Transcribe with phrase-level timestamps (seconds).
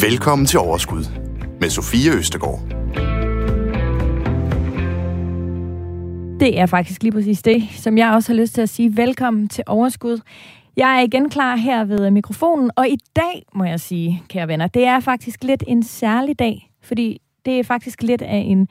[0.00, 1.04] Velkommen til Overskud
[1.60, 2.60] med Sofie Østegård.
[6.40, 8.96] Det er faktisk lige præcis det, som jeg også har lyst til at sige.
[8.96, 10.20] Velkommen til Overskud.
[10.76, 14.66] Jeg er igen klar her ved mikrofonen, og i dag, må jeg sige, kære venner,
[14.66, 18.68] det er faktisk lidt en særlig dag, fordi det er faktisk lidt af en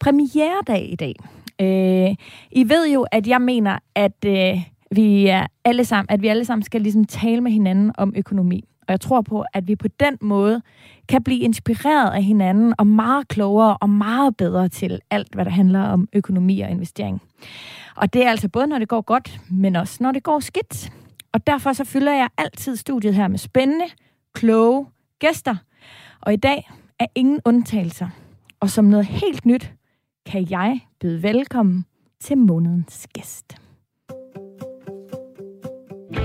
[0.00, 1.14] premieredag i dag.
[1.60, 2.16] Øh,
[2.52, 4.62] I ved jo, at jeg mener, at øh,
[4.94, 8.64] vi er alle sammen, at vi alle sammen skal ligesom tale med hinanden om økonomi.
[8.80, 10.62] Og jeg tror på, at vi på den måde
[11.08, 15.50] kan blive inspireret af hinanden og meget klogere og meget bedre til alt, hvad der
[15.50, 17.22] handler om økonomi og investering.
[17.96, 20.92] Og det er altså både, når det går godt, men også når det går skidt.
[21.32, 23.84] Og derfor så fylder jeg altid studiet her med spændende,
[24.34, 24.86] kloge
[25.18, 25.56] gæster.
[26.20, 28.08] Og i dag er ingen undtagelser.
[28.60, 29.72] Og som noget helt nyt,
[30.26, 31.84] kan jeg byde velkommen
[32.20, 33.62] til månedens gæst.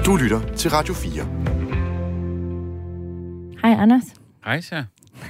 [0.08, 1.12] Du lytter til Radio 4.
[3.62, 4.04] Hej Anders.
[4.46, 4.84] Hej så.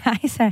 [0.06, 0.52] Hej så.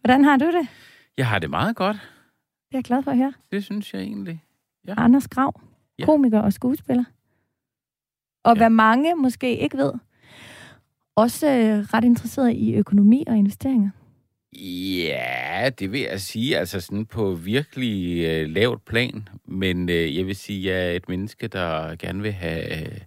[0.00, 0.68] Hvordan har du det?
[1.16, 1.96] Jeg har det meget godt.
[1.96, 3.32] Det er jeg glad for at høre.
[3.52, 4.44] Det synes jeg egentlig.
[4.88, 4.94] Ja.
[4.96, 5.60] Anders Grav,
[5.98, 6.04] Ja.
[6.04, 7.04] komiker og skuespiller.
[8.44, 8.60] Og Ja.
[8.60, 9.92] hvad mange måske ikke ved,
[11.16, 13.90] også øh, ret interesseret i økonomi og investeringer.
[15.06, 16.58] Ja, det vil jeg sige.
[16.58, 19.28] Altså sådan på virkelig øh, lavt plan.
[19.44, 22.80] Men øh, jeg vil sige, at jeg er et menneske, der gerne vil have...
[22.86, 22.98] Øh,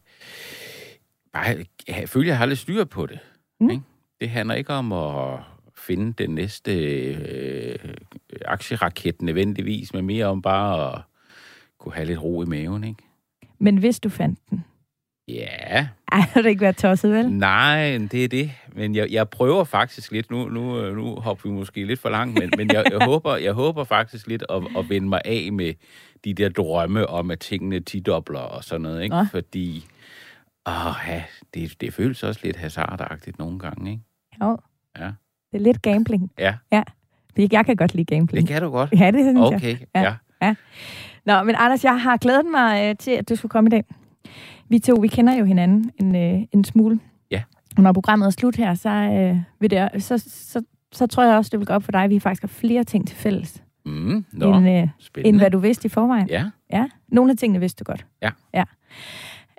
[1.33, 3.19] bare have, føle, at jeg har lidt styr på det.
[3.59, 3.69] Mm.
[3.69, 3.83] Ikke?
[4.21, 5.39] Det handler ikke om at
[5.77, 6.73] finde den næste
[7.13, 7.79] øh,
[8.45, 11.01] aktieraket nødvendigvis, men mere om bare at
[11.79, 13.03] kunne have lidt ro i maven, ikke?
[13.59, 14.63] Men hvis du fandt den,
[15.29, 17.31] Ja, ej, har det ikke været tosset, vel?
[17.31, 18.51] Nej, det er det.
[18.73, 22.09] Men jeg, jeg prøver faktisk lidt, nu, nu, øh, nu hopper vi måske lidt for
[22.09, 25.49] langt, men, men jeg, jeg, håber, jeg håber faktisk lidt at, at vende mig af
[25.51, 25.73] med
[26.25, 29.15] de der drømme om, at tingene tidobler og sådan noget, ikke?
[29.15, 29.25] Nå.
[29.31, 29.85] Fordi,
[30.67, 34.03] åh, ja, det, det føles også lidt hasardagtigt nogle gange, ikke?
[34.43, 34.57] Jo.
[34.99, 35.05] Ja.
[35.51, 36.31] Det er lidt gambling.
[36.39, 36.53] Ja,
[37.31, 38.47] Fordi Jeg kan godt lide gambling.
[38.47, 38.89] det kan du godt.
[38.99, 39.55] Ja, det synes jeg.
[39.55, 40.13] Okay, Ja.
[40.41, 40.55] ja.
[41.25, 43.83] Nå, men Anders, jeg har glædet mig øh, til, at du skulle komme i dag.
[44.69, 46.99] Vi to, vi kender jo hinanden en, øh, en smule.
[47.31, 47.43] Ja.
[47.77, 51.37] Og når programmet er slut her, så, øh, vil det, så, så, så tror jeg
[51.37, 53.63] også, det vil gå op for dig, at vi faktisk har flere ting til fælles,
[53.85, 54.87] Mm, nå, end, øh,
[55.25, 56.29] end hvad du vidste i forvejen.
[56.29, 58.05] Ja, Ja, nogle af tingene vidste du godt.
[58.21, 58.29] Ja.
[58.53, 58.63] ja.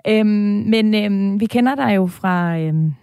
[0.07, 0.27] Øhm,
[0.67, 2.93] men øhm, vi kender dig jo fra, øhm,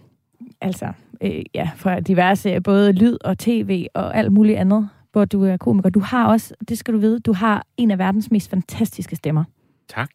[0.61, 5.43] altså, øh, ja, fra diverse, både lyd og tv og alt muligt andet, hvor du
[5.43, 5.89] er komiker.
[5.89, 9.43] Du har også, det skal du vide, du har en af verdens mest fantastiske stemmer.
[9.89, 10.09] tak.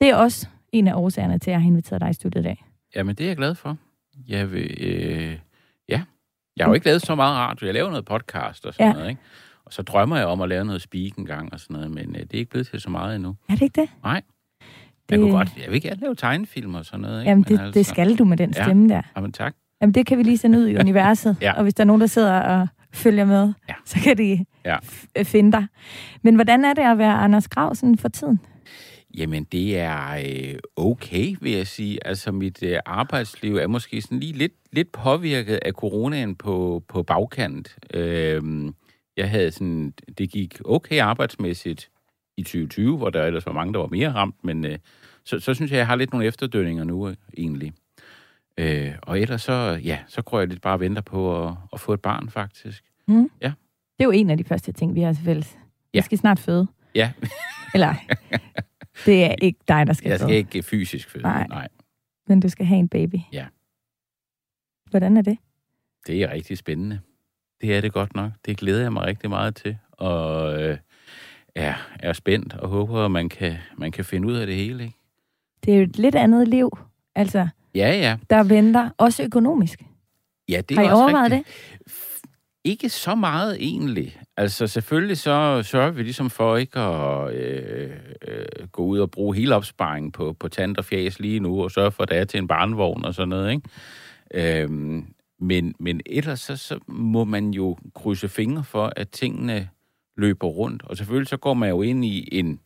[0.00, 2.44] Det er også en af årsagerne til, at jeg har inviteret dig i studiet i
[2.44, 2.64] dag.
[2.96, 3.76] Jamen, det er jeg glad for.
[4.28, 5.38] Jeg vil, øh,
[5.88, 6.02] ja.
[6.56, 7.66] Jeg har jo ikke lavet så meget radio.
[7.66, 8.92] Jeg laver noget podcast og sådan Ja.
[8.92, 9.20] noget, ikke?
[9.64, 12.16] Og så drømmer jeg om at lave noget speak en gang og sådan noget, men
[12.16, 13.36] øh, det er ikke blevet til så meget endnu.
[13.48, 13.90] Er det ikke det?
[14.02, 14.22] Nej.
[15.08, 17.30] Det, Jeg kunne godt, jeg vil gerne lave tegnefilm og sådan noget, ikke?
[17.30, 18.64] Jamen, Men det, det skal du med den Ja.
[18.64, 19.02] stemme der.
[19.16, 19.54] Jamen, tak.
[19.80, 21.36] Jamen, det kan vi lige sende ud i universet.
[21.40, 21.52] Ja.
[21.52, 23.74] Og hvis der er nogen, der sidder og følger med, Ja.
[23.84, 24.76] så kan de Ja.
[25.18, 25.66] øh, finde dig.
[26.22, 28.40] Men hvordan er det at være Anders Grav sådan for tiden?
[29.18, 32.06] Jamen, det er øh, okay, vil jeg sige.
[32.06, 37.02] Altså, mit øh, arbejdsliv er måske sådan lige lidt, lidt påvirket af coronaen på, på
[37.02, 37.76] bagkant.
[37.94, 38.42] Øh,
[39.16, 41.88] jeg havde sådan, det gik okay arbejdsmæssigt
[42.36, 44.78] i 2020, hvor der ellers var mange, der var mere ramt, men øh,
[45.24, 47.72] så, så synes jeg, jeg har lidt nogle efterdønninger nu, øh, egentlig.
[48.58, 51.92] Øh, og ellers så, ja, så går jeg lidt bare venter på at, at få
[51.92, 52.84] et barn, faktisk.
[53.08, 53.30] Mm.
[53.42, 53.52] Ja.
[53.98, 55.56] Det er jo en af de første ting, vi har til fælles.
[55.92, 56.00] Vi Ja.
[56.02, 56.66] skal snart føde.
[56.94, 57.12] Ja,
[57.74, 57.94] Eller,
[59.06, 61.22] det er ikke dig, der skal, jeg skal føde, ikke fysisk føde.
[61.22, 61.46] Nej.
[61.48, 61.68] Nej.
[62.28, 63.16] men du skal have en baby.
[63.32, 63.46] Ja.
[64.90, 65.38] Hvordan er det?
[66.06, 67.00] Det er rigtig spændende.
[67.60, 68.32] Det er det godt nok.
[68.46, 69.76] Det glæder jeg mig rigtig meget til.
[69.92, 70.78] Og øh,
[71.54, 74.84] er, er spændt og håber, at man kan, man kan finde ud af det hele.
[74.84, 74.96] Ikke?
[75.64, 76.70] Det er jo et lidt andet liv,
[77.14, 78.16] altså, Ja, ja.
[78.30, 79.82] der venter, også økonomisk.
[80.48, 81.48] ja det Har er I også overvejet rigtigt.
[82.64, 84.20] Ikke så meget egentlig.
[84.36, 87.90] Altså selvfølgelig så sørger vi ligesom for ikke at øh,
[88.28, 91.70] øh, gå ud og bruge hele opsparingen på, på tand og fjæs lige nu, og
[91.70, 93.52] sørge for, at der er til en barnvogn og sådan noget.
[93.52, 94.62] Ikke?
[94.62, 95.06] Øhm,
[95.40, 99.68] men, men ellers så, så må man jo krydse fingre for, at tingene
[100.16, 100.82] løber rundt.
[100.84, 102.60] Og selvfølgelig så går man jo ind i en,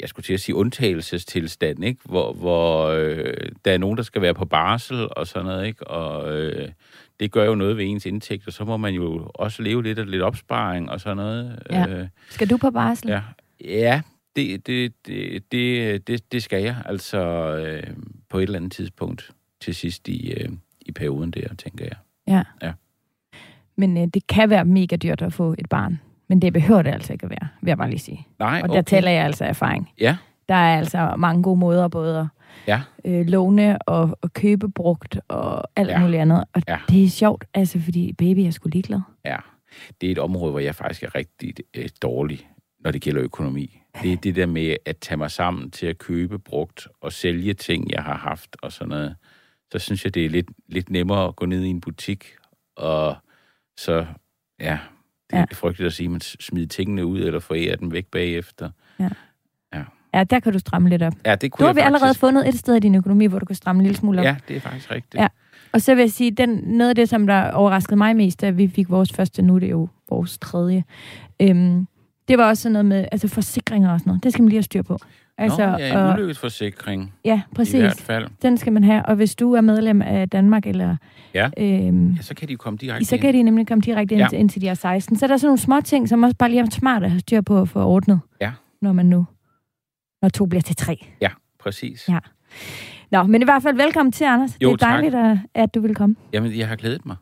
[0.00, 2.00] jeg skulle til at sige undtagelsestilstand, ikke?
[2.04, 3.34] hvor, hvor øh,
[3.64, 5.86] der er nogen, der skal være på barsel og sådan noget, ikke?
[5.86, 6.68] og øh,
[7.20, 9.98] det gør jo noget ved ens indtægt, og så må man jo også leve lidt
[9.98, 11.62] af lidt opsparing og sådan noget.
[11.70, 11.88] Ja.
[11.88, 13.08] Øh, Skal du på barsel?
[13.08, 13.22] ja.
[13.64, 14.02] ja,
[14.36, 17.18] det, det, det, det, det, det skal jeg, altså
[17.56, 17.96] øh,
[18.28, 20.48] på et eller andet tidspunkt til sidst i, øh,
[20.80, 21.96] i perioden der, tænker jeg.
[22.28, 22.42] ja.
[22.62, 22.72] Ja.
[23.76, 26.00] Men øh, det kan være mega dyrt at få et barn.
[26.28, 28.26] Men det behøver det altså ikke at være, vil jeg bare lige sige.
[28.38, 29.90] Nej, Og der taler jeg altså af erfaring.
[30.00, 30.16] Ja,
[30.48, 32.26] Der er altså mange gode måder både at
[32.66, 32.82] Ja.
[33.04, 36.00] øh, låne og, og købe brugt og alt Ja.
[36.00, 36.44] muligt andet.
[36.52, 36.78] Og ja.
[36.88, 39.00] det er sjovt, altså, fordi baby er sgu ligeglad.
[39.24, 39.36] Ja,
[40.00, 42.48] det er et område, hvor jeg faktisk er rigtig øh, dårlig,
[42.80, 43.80] når det gælder økonomi.
[44.02, 47.54] Det er det der med at tage mig sammen til at købe brugt og sælge
[47.54, 49.16] ting, jeg har haft og sådan noget.
[49.72, 52.24] Så synes jeg, det er lidt, lidt nemmere at gå ned i en butik,
[52.76, 53.16] og
[53.78, 54.06] så,
[54.60, 54.78] ja,
[55.30, 55.44] det er Ja.
[55.50, 55.54] ja.
[55.54, 58.70] frygteligt at sige, at man smide tingene ud eller forære dem væk bagefter.
[60.14, 61.12] Ja, der kan du stramme lidt op.
[61.26, 63.44] Ja, det kunne Du har vi allerede fundet et sted i din økonomi, hvor du
[63.46, 64.24] kan stramme en lille smule op.
[64.24, 65.14] Ja, det er faktisk rigtigt.
[65.14, 65.26] Ja.
[65.72, 68.50] Og så vil jeg sige, den, noget af det, som der overraskede mig mest, da
[68.50, 70.84] vi fik vores første, nu er det jo vores tredje,
[71.40, 71.86] øhm,
[72.28, 74.24] det var også sådan noget med altså forsikringer og sådan noget.
[74.24, 74.98] Det skal man lige have styr på.
[75.40, 77.80] Altså, Nå, ja, en og, ulykkesforsikring ja, i præcis.
[77.80, 78.26] hvert fald.
[78.42, 79.06] Den skal man have.
[79.06, 80.96] Og hvis du er medlem af Danmark, eller,
[81.34, 81.50] Ja.
[81.58, 83.22] øhm, Ja, så kan de komme direkte så ind.
[83.22, 84.24] kan de nemlig komme direkte ind, Ja.
[84.24, 84.28] ja.
[84.28, 85.16] til, indtil de er 16.
[85.16, 87.20] Så er der sådan nogle små ting, som også bare lige er smart at have
[87.20, 88.20] styr på at få ordnet.
[88.40, 88.52] Ja.
[88.82, 89.26] Når man nu,
[90.22, 91.06] når to bliver til tre.
[91.60, 92.08] Præcis.
[92.08, 92.18] Ja.
[93.10, 94.56] Nå, men i hvert fald velkommen til, Anders.
[94.62, 96.16] Jo, det er dejligt, at, at du vil komme.
[96.32, 97.16] Jamen, jeg har glædet mig.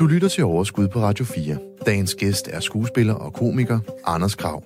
[0.00, 1.56] Du lytter til Overskud på Radio 4.
[1.86, 4.62] Dagens gæst er skuespiller og komiker Anders Krav.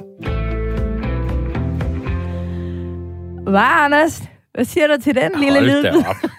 [3.51, 4.23] Hvad, Anders?
[4.55, 5.83] Hvad siger du til den lille Hold lyd?
[5.83, 6.17] da op.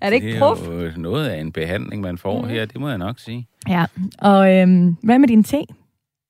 [0.00, 0.68] Er det ikke det prof?
[0.68, 2.50] er jo noget af en behandling, man får Mhm.
[2.50, 3.46] her, det må jeg nok sige.
[3.68, 3.84] Ja,
[4.18, 5.64] og øhm, hvad med din te?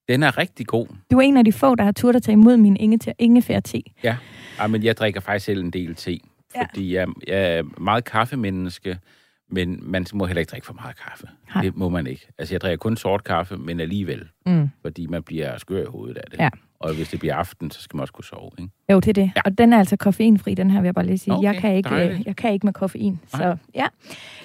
[0.08, 0.86] Den er rigtig god.
[1.12, 3.82] Du er en af de få, der har turt at tage imod min inge- ingefær-te.
[4.02, 4.16] Ja,
[4.58, 6.18] Ej, men jeg drikker faktisk selv en del te,
[6.56, 6.60] Ja.
[6.70, 8.98] fordi jeg, jeg er meget kaffemenneske,
[9.50, 11.26] men man må heller ikke drikke for meget kaffe.
[11.54, 11.62] Nej.
[11.64, 12.26] Det må man ikke.
[12.38, 14.68] Altså, jeg drikker kun sort kaffe, men alligevel, Mm.
[14.82, 16.38] fordi man bliver skør i hovedet af det.
[16.38, 16.48] Ja.
[16.80, 18.70] Og hvis det bliver aften, så skal man også kunne sove, ikke?
[18.92, 19.32] Jo, det er det.
[19.36, 19.40] Ja.
[19.44, 21.34] Og den er altså koffeinfri, den her vil jeg bare lige sige.
[21.34, 22.26] Okay, jeg, kan ikke, øh, dejligt.
[22.26, 23.12] jeg kan ikke med koffein.
[23.12, 23.42] Nej.
[23.42, 23.86] Så ja.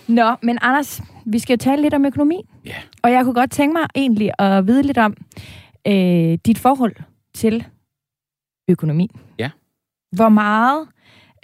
[0.08, 2.42] Nå, men Anders, vi skal jo tale lidt om økonomi.
[2.66, 2.76] Ja.
[3.04, 5.18] Og jeg kunne godt tænke mig egentlig at vide lidt om
[5.88, 6.96] øh, dit forhold
[7.34, 7.66] til
[8.70, 9.10] økonomi.
[9.40, 9.50] Ja.
[10.16, 10.88] Hvor meget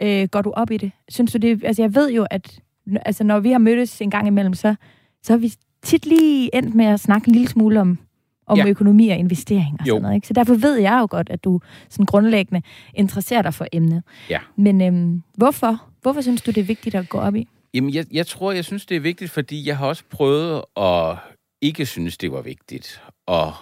[0.02, 0.92] øh, går du op i det?
[1.10, 1.64] Synes du det?
[1.64, 2.60] Altså, jeg ved jo, at
[3.06, 4.76] altså, når vi har mødtes en gang imellem, så,
[5.24, 8.00] så har vi tit lige endt med at snakke en lille smule om,
[8.48, 8.68] om Ja.
[8.68, 9.92] økonomi og investering og Jo.
[9.94, 10.16] sådan noget.
[10.16, 10.28] Ikke?
[10.28, 12.62] Så derfor ved jeg jo godt, at du sådan grundlæggende
[12.94, 14.04] interesserer dig for emnet.
[14.30, 14.40] Ja.
[14.58, 15.88] Men øhm, hvorfor?
[16.02, 17.48] Hvorfor synes du, det er vigtigt at gå op i?
[17.74, 21.18] Jamen, jeg, jeg tror, jeg synes, det er vigtigt, fordi jeg har også prøvet at
[21.62, 23.54] ikke synes, det var vigtigt, og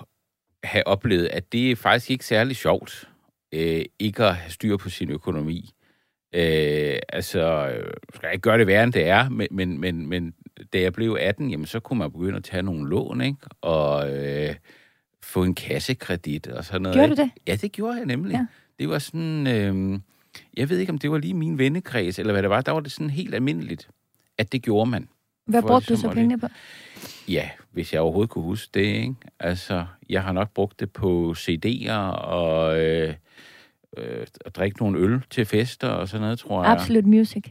[0.63, 3.09] have oplevet, at det er faktisk ikke særlig sjovt,
[3.53, 5.69] øh, ikke at have styr på sin økonomi.
[6.33, 10.07] Øh, altså, øh, skal jeg ikke gøre det værre, end det er, men, men, men,
[10.07, 10.33] men
[10.73, 13.37] da jeg blev 18, jamen, så kunne man begynde at tage nogle lån, ikke?
[13.61, 14.55] Og øh,
[15.23, 16.95] få en kassekredit og sådan noget.
[16.95, 17.21] Gjorde ikke?
[17.21, 17.31] du det?
[17.47, 18.33] Ja, det gjorde jeg nemlig.
[18.33, 18.45] Ja.
[18.79, 19.47] Det var sådan...
[19.47, 19.99] Øh,
[20.57, 22.61] jeg ved ikke, om det var lige min vennekreds, eller hvad det var.
[22.61, 23.89] Der var det sådan helt almindeligt,
[24.37, 25.07] at det gjorde man.
[25.45, 26.47] Hvad brugte du ligesom så at pengene på?
[27.27, 29.15] Ja, hvis jeg overhovedet kunne huske det, ikke?
[29.39, 33.13] Altså, jeg har nok brugt det på CD'er og øh,
[33.97, 36.71] øh, at drikke nogle øl til fester og sådan noget, tror jeg.
[36.71, 37.43] Absolute Music.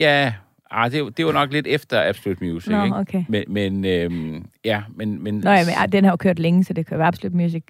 [0.00, 0.34] Ja,
[0.70, 2.96] ah, det, det var nok lidt efter Absolute Music, Nå, ikke?
[2.96, 3.24] okay.
[3.28, 5.22] Men, men øhm, ja, men...
[5.22, 7.36] men Nå ja, men ah, den har jo kørt længe, så det kan være Absolute
[7.36, 7.62] Music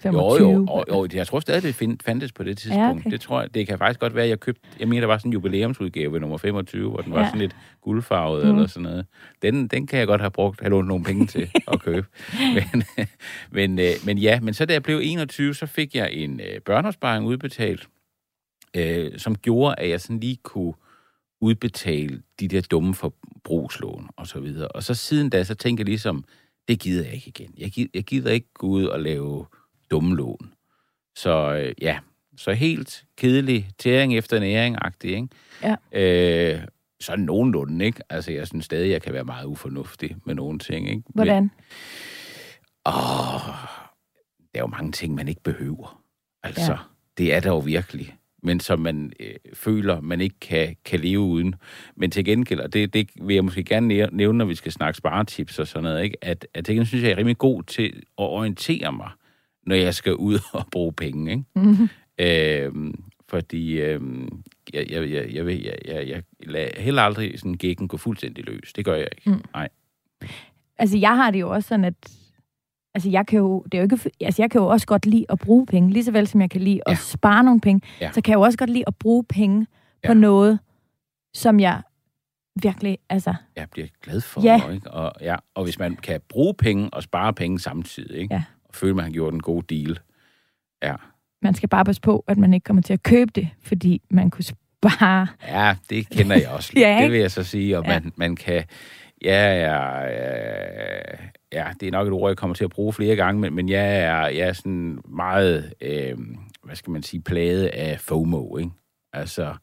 [0.00, 0.38] 25.
[0.38, 3.00] jo, jo, jo, jo, jeg tror stadig, det find, fandtes på det tidspunkt.
[3.00, 3.10] okay.
[3.10, 5.28] Det tror jeg, det kan faktisk godt være, jeg købte, jeg mener, der var sådan
[5.28, 7.26] en jubilæumsudgave ved nummer 25, hvor den var Ja.
[7.26, 8.54] sådan lidt guldfarvet Mm.
[8.54, 9.06] eller sådan noget.
[9.42, 12.06] Den, den kan jeg godt have brugt, have lånt nogle penge til at købe.
[12.54, 12.82] Men,
[13.52, 16.60] men, øh, men ja, men så da jeg blev 21, så fik jeg en øh,
[16.60, 17.88] børneopsparing udbetalt,
[18.76, 20.72] øh, som gjorde, at jeg sådan lige kunne
[21.40, 24.68] udbetale de der dumme forbrugslån og så videre.
[24.68, 26.24] Og så siden da, så tænker jeg ligesom,
[26.68, 27.54] det gider jeg ikke igen.
[27.58, 29.46] Jeg gider, jeg gider ikke gå ud og lave
[29.90, 30.52] dumme lån.
[31.16, 31.98] Så øh, ja,
[32.36, 35.28] så helt kedelig tæring efter næring-agtig, ikke?
[35.62, 35.76] Ja.
[35.92, 36.60] Øh,
[37.00, 38.00] så nogenlunde, ikke?
[38.10, 41.02] Altså, jeg synes stadig, jeg kan være meget ufornuftig med nogle ting, ikke?
[41.14, 41.42] Hvordan?
[41.42, 41.50] Men,
[42.86, 42.94] åh,
[44.54, 46.02] der er jo mange ting, man ikke behøver.
[46.42, 46.78] Altså, Ja.
[47.18, 48.14] det er der jo virkelig.
[48.42, 51.54] Men som man øh, føler, man ikke kan, kan leve uden.
[51.96, 54.72] Men til gengæld, og det, det vil jeg måske gerne næ- nævne, når vi skal
[54.72, 56.16] snakke sparetips og sådan noget, ikke?
[56.22, 59.10] At, at det synes jeg er rimelig god til at orientere mig,
[59.68, 61.30] når jeg skal ud og bruge penge.
[61.30, 61.44] Ikke?
[61.54, 61.88] Mm-hmm.
[62.18, 62.94] Øh,
[63.28, 64.00] fordi øh,
[64.72, 68.72] jeg, jeg, jeg, jeg, jeg, jeg, jeg lader heller aldrig sådan gækken gå fuldstændig løs.
[68.72, 69.30] Det gør jeg ikke.
[69.30, 69.42] Mm.
[69.54, 69.68] Nej.
[70.78, 71.94] Altså, jeg har det jo også sådan, at
[72.94, 75.26] altså, jeg, kan jo, det er jo ikke, altså, jeg kan jo også godt lide
[75.28, 76.96] at bruge penge, lige så vel som jeg kan lide at ja.
[76.96, 78.12] spare nogle penge, ja.
[78.12, 79.66] så kan jeg jo også godt lide at bruge penge
[80.04, 80.08] ja.
[80.08, 80.58] på noget,
[81.34, 81.82] som jeg
[82.62, 83.34] virkelig, altså...
[83.56, 84.68] Jeg bliver glad for, ja.
[84.70, 84.90] ikke?
[84.90, 88.34] Og, ja, og hvis man kan bruge penge og spare penge samtidig, ikke?
[88.34, 88.42] Ja
[88.78, 89.98] og føle, man har gjort en god deal.
[90.82, 90.94] Ja.
[91.42, 94.30] man skal bare passe på, at man ikke kommer til at købe det, fordi man
[94.30, 95.26] kunne spare.
[95.48, 96.72] Ja, det kender jeg også.
[96.76, 98.00] Ja, det vil jeg så sige, og Ja.
[98.00, 98.64] man, man kan
[99.24, 101.00] Ja, ja, ja,
[101.52, 103.68] ja, det er nok et ord, jeg kommer til at bruge flere gange, men, men
[103.68, 106.18] jeg er, jeg er sådan meget, øh,
[106.64, 108.70] hvad skal man sige, plaget af FOMO, ikke?
[109.12, 109.54] Altså,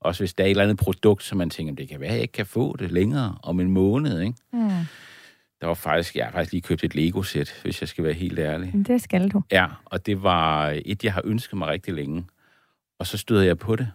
[0.00, 2.14] også hvis der er et eller andet produkt, som man tænker, det kan være, at
[2.14, 4.34] jeg ikke kan få det længere om en måned, ikke?
[4.52, 4.70] Mm.
[5.64, 8.38] Der var faktisk, jeg har faktisk lige købt et Lego-sæt, hvis jeg skal være helt
[8.38, 8.72] ærlig.
[8.86, 9.42] Det skal du.
[9.52, 12.24] Ja, og det var et, jeg har ønsket mig rigtig længe.
[12.98, 13.90] Og så støder jeg på det,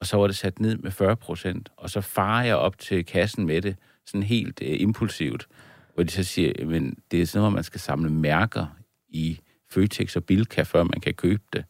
[0.00, 3.04] og så var det sat ned med 40 procent, og så farer jeg op til
[3.04, 5.48] kassen med det, sådan helt øh, impulsivt,
[5.94, 8.66] hvor de så siger, men det er sådan noget, man skal samle mærker
[9.08, 11.64] i Føtex og Bilka, før man kan købe det.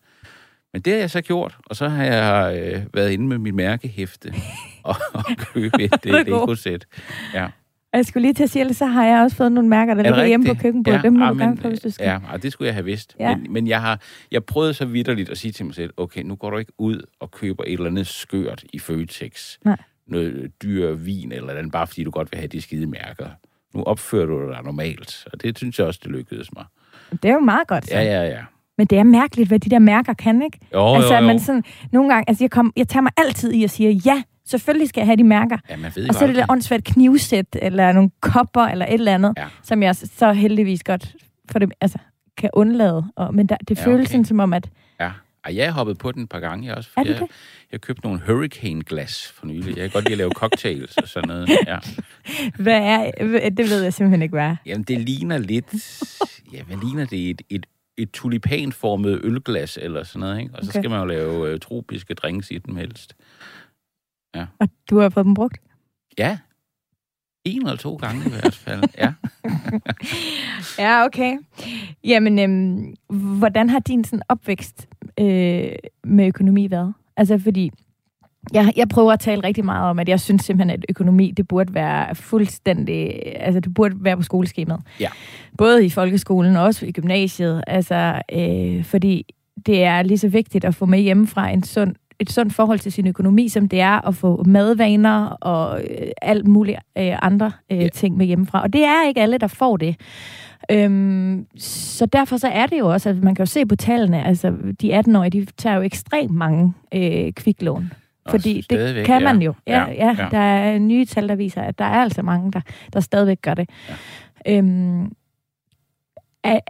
[0.73, 3.55] Men det har jeg så gjort, og så har jeg øh, været inde med mit
[3.55, 4.35] mærkehæfte
[4.85, 6.87] og, og købe et øh, Lego-sæt.
[7.35, 7.49] Ja.
[7.93, 10.27] Jeg skulle lige til at sige, så har jeg også fået nogle mærker, der ligger
[10.27, 10.99] hjemme på køkkenbordet.
[10.99, 12.07] Ja, Dem må ah, du gerne få, hvis du skal.
[12.07, 13.17] Ja, ah, det skulle jeg have vidst.
[13.21, 13.37] Ja.
[13.37, 16.35] Men, men jeg har jeg prøvede så vidderligt at sige til mig selv, okay, nu
[16.35, 19.57] går du ikke ud og køber et eller andet skørt i Føtex.
[19.65, 19.77] Nej.
[20.07, 23.29] Noget dyr vin eller andet, bare fordi du godt vil have de skide mærker.
[23.75, 26.65] Nu opfører du dig normalt, og det synes jeg også, det lykkedes mig.
[27.13, 27.87] Det er jo meget godt.
[27.87, 27.95] Så.
[27.95, 28.41] Ja, ja, ja.
[28.79, 30.59] Men det er mærkeligt, hvad de der mærker kan, ikke?
[30.75, 31.27] Jo, altså, jo, jo.
[31.27, 34.23] man sådan, nogle gange, altså jeg, kom, jeg tager mig altid i at sige, ja,
[34.51, 35.59] selvfølgelig skal jeg have de mærker.
[35.71, 38.87] Ja, man ved Og så er det jo der åndssvært knivsæt, eller nogle kopper, eller
[38.87, 39.47] et eller andet, Ja.
[39.63, 41.15] som jeg så heldigvis godt
[41.51, 41.99] for det, altså,
[42.37, 43.05] kan undlade.
[43.17, 44.11] Og, men der, det Ja, føles okay.
[44.13, 45.11] sådan som om, at Ja,
[45.45, 46.91] og jeg har hoppet på den et par gange jeg også.
[46.97, 47.29] Er det jeg,
[47.73, 49.67] jeg købte nogle hurricane-glas for nylig.
[49.67, 51.51] Jeg kan godt lide at lave cocktails og sådan noget.
[51.67, 51.79] Ja.
[52.63, 53.11] hvad er,
[53.51, 54.57] det ved jeg simpelthen ikke, hvad er.
[54.67, 55.75] Jamen, det ligner lidt...
[56.53, 57.31] Ja, hvad ligner det?
[57.31, 60.55] Et, et, et tulipanformet ølglas eller sådan noget, ikke?
[60.55, 60.81] Og så Okay.
[60.81, 63.15] skal man jo lave øh, tropiske drinks i den helst.
[64.61, 65.61] Og du har fået dem brugt?
[66.19, 66.39] Ja.
[67.45, 68.83] En eller to gange i hvert fald.
[68.99, 69.13] Ja.
[70.79, 71.39] Ja, okay.
[72.05, 72.95] Jamen, øhm,
[73.39, 74.89] hvordan har din sådan, opvækst
[75.21, 75.69] øh,
[76.05, 76.95] med økonomi været?
[77.17, 77.71] Altså, fordi
[78.53, 81.49] jeg, jeg prøver at tale rigtig meget om, at jeg synes simpelthen, at økonomi, det
[81.49, 83.23] burde være fuldstændig...
[83.37, 84.81] Altså, det burde være på skoleskemaet.
[85.01, 85.09] Ja.
[85.59, 87.65] Både i folkeskolen og også i gymnasiet.
[87.67, 89.35] Altså, øh, fordi
[89.67, 92.93] det er lige så vigtigt at få med hjemmefra en sund et sundt forhold til
[92.93, 97.79] sin økonomi, som det er at få madvaner og øh, alt muligt øh, andre øh,
[97.79, 97.89] Ja.
[97.89, 98.63] ting med hjemmefra.
[98.63, 99.97] Og det er ikke alle, der får det.
[100.71, 104.25] Øhm, så derfor så er det jo også, at man kan jo se på tallene,
[104.27, 107.93] altså de 18-årige, de tager jo ekstremt mange øh, kviklån.
[108.31, 109.55] Fordi det kan man jo.
[109.67, 110.29] Ja, Ja, ja, ja.
[110.31, 112.61] der er nye tal, der viser, at der er altså mange, der,
[112.93, 113.71] der stadigvæk gør det.
[114.47, 114.59] Ja.
[114.59, 115.13] Øhm,
[116.45, 116.61] er,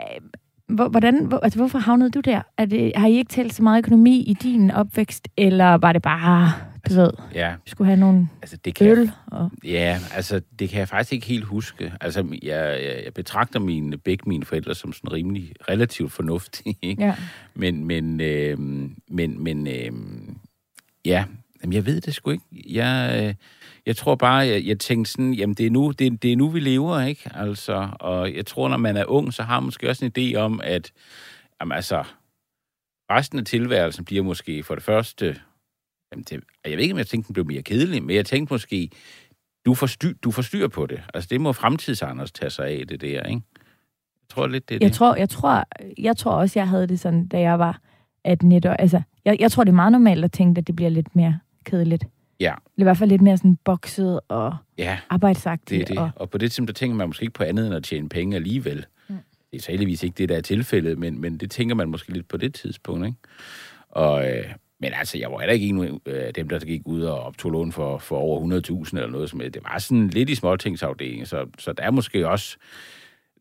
[0.68, 2.42] hvordan, hvor, altså, hvorfor havnede du der?
[2.58, 6.02] Er det, har I ikke talt så meget økonomi i din opvækst, eller var det
[6.02, 6.52] bare,
[6.88, 9.10] du ved, Ja, vi skulle have nogle altså det kan jeg øl?
[9.26, 11.92] Og, Ja, altså det kan jeg faktisk ikke helt huske.
[12.00, 16.76] Altså jeg, jeg, jeg betragter mine, begge mine forældre som sådan rimelig relativt fornuftige.
[16.82, 17.04] Ikke?
[17.04, 17.14] ja.
[17.54, 18.58] Men, men, øh,
[19.08, 19.92] men, men øh,
[21.04, 21.24] ja,
[21.62, 22.44] jamen, jeg ved det sgu ikke.
[22.52, 23.34] Jeg, øh,
[23.86, 26.48] jeg tror bare, jeg, jeg tænkte sådan, jamen det er, nu, det, det er nu,
[26.48, 27.30] vi lever, ikke?
[27.34, 30.36] Altså, og jeg tror, når man er ung, så har man måske også en idé
[30.36, 30.92] om, at
[31.60, 32.04] jamen, altså,
[33.10, 35.40] resten af tilværelsen bliver måske for det første,
[36.12, 38.54] jamen det, jeg ved ikke, om jeg tænkte, den blev mere kedelig, men jeg tænkte
[38.54, 38.90] måske,
[39.66, 41.02] du får, styr, du får styr på det.
[41.14, 43.42] Altså, det må fremtidsanders tage sig af, det der, ikke?
[44.22, 44.96] Jeg tror lidt, det er Jeg det.
[44.96, 45.64] tror, jeg, tror,
[45.98, 47.80] jeg tror også, jeg havde det sådan, da jeg var
[48.24, 48.70] 18 år.
[48.70, 51.38] Altså, jeg, jeg tror, det er meget normalt at tænke, at det bliver lidt mere
[51.70, 52.04] kedeligt.
[52.40, 52.54] Ja.
[52.76, 55.80] I hvert fald lidt mere sådan bokset og Ja, arbejdsagtigt.
[55.80, 55.98] Det det.
[55.98, 58.08] Og, Og på det tidspunkt, der tænker man måske ikke på andet end at tjene
[58.08, 58.86] penge alligevel.
[59.08, 59.16] Mm.
[59.50, 62.12] Det er så heldigvis ikke det, der er tilfældet, men, men det tænker man måske
[62.12, 63.18] lidt på det tidspunkt, ikke?
[63.88, 64.44] Og, øh,
[64.80, 67.72] men altså, jeg var heller ikke en af dem, der gik ud og optog lån
[67.72, 69.54] for, for over 100.000 eller noget som helst.
[69.54, 72.56] Det var sådan lidt i småtingsafdelingen, så, så der er måske også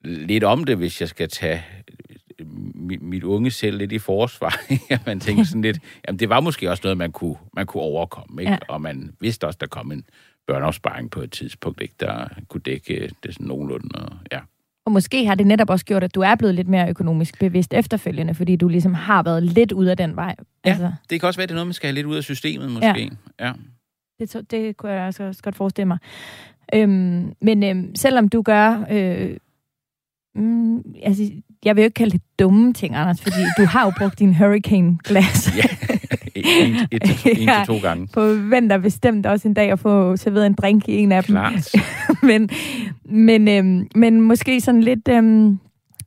[0.04, 1.64] lidt om det, hvis jeg skal tage
[2.10, 2.16] øh,
[2.76, 4.60] mit, mit unge selv lidt i forsvar.
[4.90, 7.84] At man tænker sådan lidt, jamen det var måske også noget, man kunne, man kunne
[7.84, 8.52] overkomme, ikke?
[8.52, 8.58] Ja.
[8.68, 10.06] Og man vidste også, der kom en
[10.48, 11.94] børneopsparing på et tidspunkt, ikke?
[12.00, 13.90] der kunne dække det sådan nogenlunde.
[13.96, 14.40] Og, ja.
[14.86, 17.74] og måske har det netop også gjort, at du er blevet lidt mere økonomisk bevidst
[17.74, 20.36] efterfølgende, fordi du ligesom har været lidt ud af den vej.
[20.66, 20.70] Ja.
[20.70, 22.72] Altså, Det kan også være, det er noget, man skal have lidt ud af systemet,
[22.72, 23.12] måske.
[23.40, 23.46] Ja.
[23.46, 23.54] ja.
[24.20, 25.98] det, det kunne jeg også godt forestille mig.
[26.74, 28.86] Øhm, men øhm, selvom du gør...
[28.92, 29.38] Øh,
[30.36, 31.32] mm, altså,
[31.66, 34.36] jeg vil jo ikke kalde det dumme ting, Anders, fordi du har jo brugt din
[34.36, 35.50] hurricane-glas.
[35.58, 35.64] ja.
[36.36, 38.08] en, et, to, en til to gange.
[38.14, 41.36] Forventer bestemt også en dag at få serveret en drink i en af dem.
[41.36, 41.76] Klart.
[42.30, 42.50] men,
[43.06, 45.60] men, øhm, men måske sådan lidt øhm,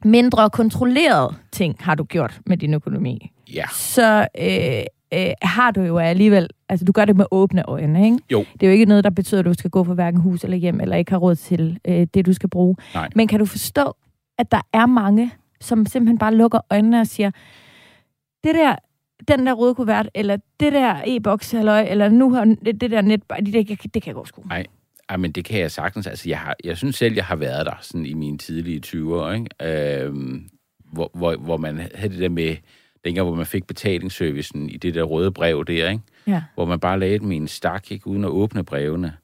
[0.05, 3.33] mindre kontrolleret ting har du gjort med din økonomi.
[3.55, 3.65] Ja.
[3.73, 4.83] Så øh,
[5.15, 8.19] øh, har du jo alligevel, altså du gør det med åbne øjne, ikke?
[8.33, 8.45] Jo.
[8.53, 10.57] Det er jo ikke noget, der betyder, at du skal gå for hverken hus eller
[10.57, 12.77] hjem, eller ikke har råd til øh, det, du skal bruge.
[12.95, 13.09] Nej.
[13.15, 13.97] Men kan du forstå,
[14.41, 17.31] at der er mange, som simpelthen bare lukker øjnene og siger,
[18.45, 18.77] det der,
[19.29, 23.01] den der røde kuvert, eller det der e-boks, eller, eller nu har det, det der
[23.01, 24.43] net, det, det, det kan jeg godt sgu.
[25.09, 26.07] Ej, men det kan jeg sagtens.
[26.07, 29.31] Altså, jeg, har, jeg synes selv, jeg har været der sådan i mine tidlige 20'ere,
[29.31, 30.05] ikke?
[30.05, 30.49] Øhm,
[30.93, 32.57] hvor, hvor, hvor man havde det der med,
[33.05, 36.03] dengang hvor man fik betalingsservicen i det der røde brev der, ikke?
[36.27, 36.43] Ja.
[36.55, 38.07] hvor man bare lagde dem i en stak, ikke?
[38.07, 39.17] uden at åbne brevene.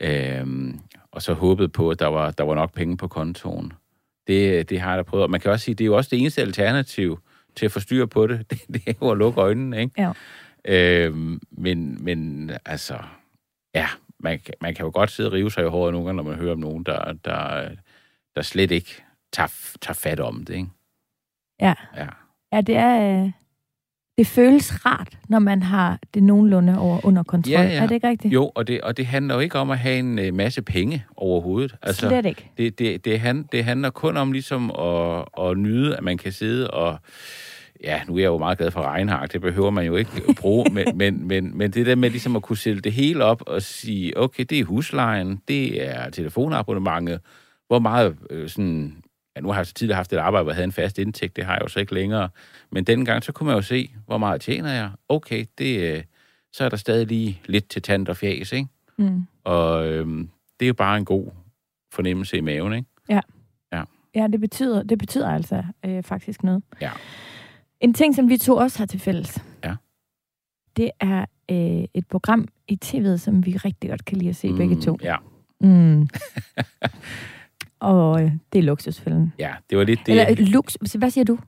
[0.00, 3.72] Øhm, og så håbede på, at der var, der var nok penge på kontoen.
[4.26, 5.22] Det, det har jeg da prøvet.
[5.24, 7.20] Og man kan også sige, det er jo også det eneste alternativ
[7.56, 8.46] til at få styr på det.
[8.50, 9.92] Det, det er jo at lukke øjnene, ikke?
[9.98, 10.12] Ja.
[10.64, 12.98] Øhm, men, men altså,
[13.74, 13.86] ja,
[14.20, 16.30] man, kan- man kan jo godt sidde og rive sig i håret nogle gange, når
[16.30, 17.68] man hører om nogen, der, der,
[18.36, 19.02] der slet ikke
[19.32, 20.68] tager, tager fat om det, ikke?
[21.60, 21.74] Ja.
[21.96, 22.06] Ja.
[22.52, 23.24] Ja, det er...
[23.24, 23.30] øh,
[24.18, 27.52] Det føles rart, når man har det nogenlunde over, under kontrol.
[27.52, 27.82] Ja, ja.
[27.82, 28.34] Er det ikke rigtigt?
[28.34, 31.04] Jo, og det, og det handler jo ikke om at have en øh, masse penge
[31.16, 31.76] overhovedet.
[31.82, 32.50] Altså, Slet ikke.
[32.56, 36.32] det, det, det, hand, det handler kun om ligesom at, at nyde, at man kan
[36.32, 36.98] sidde og...
[37.84, 40.66] Ja, nu er jeg jo meget glad for regnhak, det behøver man jo ikke bruge,
[40.74, 43.62] men, men, men, men det der med ligesom at kunne sætte det hele op og
[43.62, 47.20] sige, okay, det er huslejen, det er telefonabonnementet,
[47.66, 48.96] hvor meget øh, sådan...
[49.36, 51.36] Ja, nu har jeg så tidligere haft et arbejde, hvor jeg havde en fast indtægt,
[51.36, 52.28] det har jeg jo så ikke længere.
[52.70, 54.90] Men dengang, så kunne man jo se, hvor meget tjener jeg.
[55.08, 56.02] Okay, det, øh,
[56.52, 58.68] så er der stadig lige lidt til tand og fjæs, ikke?
[58.96, 59.26] Mm.
[59.44, 61.30] Og øhm, det er jo bare en god
[61.92, 62.88] fornemmelse i maven, ikke?
[64.14, 66.62] Ja, det betyder, det betyder altså øh, faktisk noget.
[66.80, 66.90] Ja.
[67.80, 69.74] En ting, som vi to også har til fælles, Ja.
[70.76, 74.48] det er øh, et program i tv'et, som vi rigtig godt kan lide at se
[74.48, 74.98] mm, begge to.
[75.02, 75.16] Ja,
[75.60, 76.08] Mm.
[77.80, 79.32] Og øh, det er luksusfælden.
[79.38, 80.12] ja, det var lidt det.
[80.12, 81.38] Eller øh, lux, hvad siger du?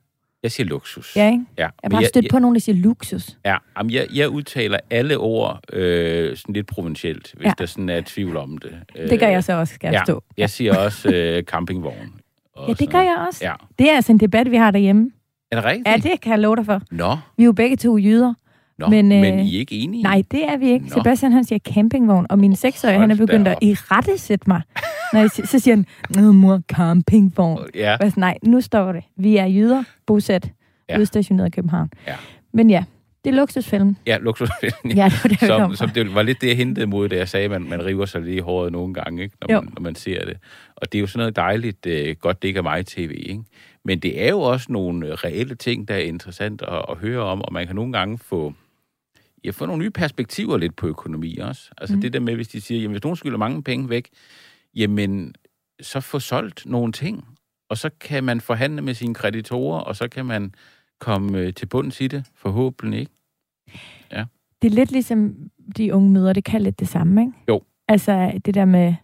[0.42, 1.16] Jeg siger luksus.
[1.16, 1.44] Ja, ikke?
[1.58, 1.62] ja.
[1.62, 3.38] Jeg har bare stødt på nogen, der siger luksus.
[3.44, 7.52] Ja, jamen, jeg, jeg udtaler alle ord øh, sådan lidt provincielt, hvis Ja.
[7.58, 8.70] der sådan er tvivl om det.
[9.10, 10.22] Det gør jeg så også, skal jeg ja, forstå.
[10.36, 12.12] Jeg siger også øh, campingvogn.
[12.56, 13.06] og Ja, det gør noget.
[13.06, 13.44] jeg også.
[13.44, 13.52] Ja.
[13.78, 15.10] Det er altså en debat, vi har derhjemme.
[15.50, 15.88] Er det rigtigt?
[15.88, 16.80] Ja, det kan jeg love dig for.
[16.90, 18.34] Nå, Vi er jo begge to jyder.
[18.78, 20.02] nå Men, øh, men I er ikke enige?
[20.02, 20.86] Nej, det er vi ikke.
[20.86, 20.94] Nå.
[20.94, 23.62] Sebastian, han siger campingvogn, og min seksårige, han er begyndt at op.
[23.62, 24.62] i rette sætte mig.
[25.12, 25.86] Når jeg, så siger han,
[26.22, 27.66] Nå, mor, campingvogn.
[27.74, 29.04] Ja, Og jeg sådan, nej, nu står det.
[29.16, 30.50] Vi er jyder, bosat,
[30.88, 30.98] Ja.
[31.00, 31.90] udstationeret i København.
[32.06, 32.14] Ja.
[32.52, 32.84] Men ja,
[33.24, 33.96] det er luksusfilm.
[34.06, 34.48] ja luksus.
[34.62, 37.28] Ja, det var det, som, som det var lidt det, jeg hentede mod, da jeg
[37.28, 39.36] sagde, at man, man river sig lidt i håret nogle gange, ikke?
[39.40, 39.60] Når, Jo.
[39.60, 40.36] man, når man ser det.
[40.76, 43.42] Og det er jo sådan noget dejligt, øh, godt det ikke er mig tv, ikke?
[43.84, 47.20] Men det er jo også nogle øh, reelle ting, der er interessant at, at høre
[47.22, 48.54] om, og man kan nogle gange få,
[49.44, 51.70] ja, få nogle nye perspektiver lidt på økonomi også.
[51.78, 52.00] Altså mm.
[52.00, 54.08] det der med, hvis de siger, jamen hvis nogen skylder mange penge væk,
[54.78, 55.34] jamen
[55.80, 57.24] så få solgt nogle ting,
[57.68, 60.54] og så kan man forhandle med sine kreditorer, og så kan man
[60.98, 63.12] komme øh, til bunds i det, forhåbentlig, ikke?
[64.62, 65.34] Det er lidt ligesom
[65.76, 67.32] de unge møder, det kan lidt det samme, ikke?
[67.48, 67.62] Jo.
[67.88, 68.94] Altså det der med,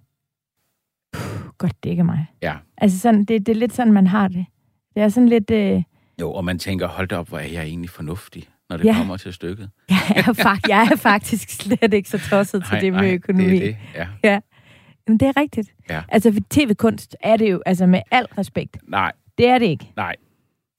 [1.12, 2.26] puh, godt det ikke er mig.
[2.42, 2.54] Ja.
[2.76, 4.46] Altså sådan, det, det er lidt sådan, man har det.
[4.94, 5.82] Det er sådan lidt, øh,
[6.20, 8.90] Jo, og man tænker, hold da op, hvor er jeg egentlig fornuftig, når det Ja.
[8.90, 8.96] ja.
[8.98, 9.70] kommer til stykket.
[9.90, 13.44] jeg, er fakt, jeg er faktisk slet ikke så tosset til det med økonomi.
[13.44, 14.40] det er det, ja.
[15.06, 15.74] Men det er rigtigt.
[15.90, 16.02] Ja.
[16.08, 19.92] Altså, for tv-kunst er det jo, altså med al respekt, Nej, det er det ikke.
[19.96, 20.16] nej,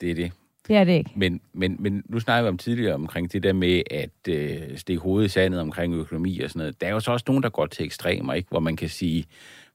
[0.02, 0.32] det er det.
[0.68, 1.12] Det er det ikke.
[1.16, 5.02] Men, men, men nu snakker vi om tidligere omkring det der med at øh, stikke
[5.02, 6.82] hovedet i sandet omkring økonomi og sådan noget.
[6.82, 8.50] Der er jo så også nogen, der går til ekstremer, ikke?
[8.50, 9.26] hvor man kan sige,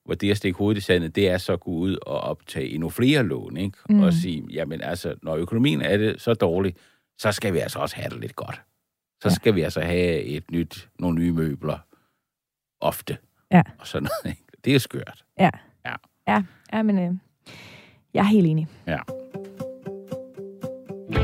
[0.04, 2.68] hvor det at stikke hovedet i sandet, det er så at gå ud og optage
[2.68, 3.78] endnu flere lån, ikke?
[3.88, 4.02] Mm.
[4.02, 6.78] Og sige, jamen altså, når økonomien er det så dårligt,
[7.18, 8.60] så skal vi altså også have det lidt godt.
[9.22, 9.34] Så ja.
[9.34, 11.78] skal vi altså have et nyt, nogle nye møbler.
[12.80, 13.16] Ofte.
[13.52, 13.62] Ja.
[13.78, 14.44] Og sådan noget, ikke?
[14.64, 15.24] Det er skørt.
[15.38, 15.50] Ja.
[15.86, 15.94] Ja.
[16.28, 17.14] Ja, ja men øh,
[18.14, 18.68] jeg er helt enig.
[18.86, 18.98] Ja.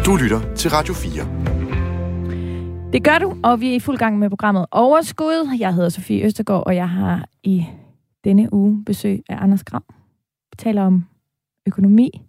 [0.07, 2.93] Du lytter til Radio 4.
[2.93, 5.57] Det gør du, og vi er i fuld gang med programmet Overskud.
[5.59, 7.67] Jeg hedder Sofie Østergaard, og jeg har i
[8.25, 9.85] denne uge besøg af Anders Grav.
[10.51, 11.07] Vi taler om
[11.67, 12.23] økonomi,